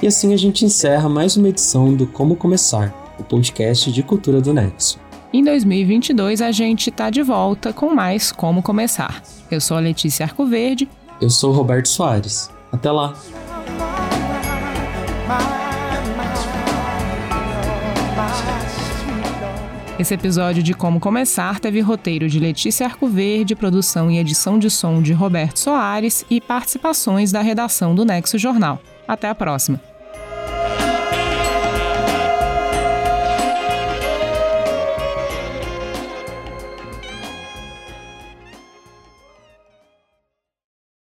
E 0.00 0.06
assim 0.06 0.32
a 0.32 0.36
gente 0.36 0.64
encerra 0.64 1.08
mais 1.08 1.36
uma 1.36 1.48
edição 1.48 1.92
do 1.94 2.06
Como 2.06 2.36
Começar, 2.36 3.14
o 3.18 3.24
podcast 3.24 3.90
de 3.90 4.04
cultura 4.04 4.40
do 4.40 4.54
Nexo. 4.54 5.00
Em 5.32 5.42
2022 5.42 6.40
a 6.40 6.52
gente 6.52 6.90
está 6.90 7.10
de 7.10 7.22
volta 7.22 7.72
com 7.72 7.92
mais 7.92 8.30
Como 8.30 8.62
Começar. 8.62 9.20
Eu 9.50 9.60
sou 9.60 9.76
a 9.76 9.80
Letícia 9.80 10.24
Arcoverde. 10.24 10.88
Eu 11.20 11.28
sou 11.28 11.52
o 11.52 11.56
Roberto 11.56 11.88
Soares. 11.88 12.50
Até 12.70 12.90
lá! 12.90 13.14
Esse 19.98 20.14
episódio 20.14 20.62
de 20.62 20.72
Como 20.72 20.98
Começar 20.98 21.60
teve 21.60 21.80
roteiro 21.80 22.28
de 22.28 22.40
Letícia 22.40 22.86
Arcoverde, 22.86 23.54
produção 23.54 24.10
e 24.10 24.18
edição 24.18 24.58
de 24.58 24.70
som 24.70 25.02
de 25.02 25.12
Roberto 25.12 25.58
Soares 25.58 26.24
e 26.30 26.40
participações 26.40 27.30
da 27.30 27.42
redação 27.42 27.94
do 27.94 28.04
Nexo 28.04 28.38
Jornal. 28.38 28.80
Até 29.06 29.28
a 29.28 29.34
próxima! 29.34 29.91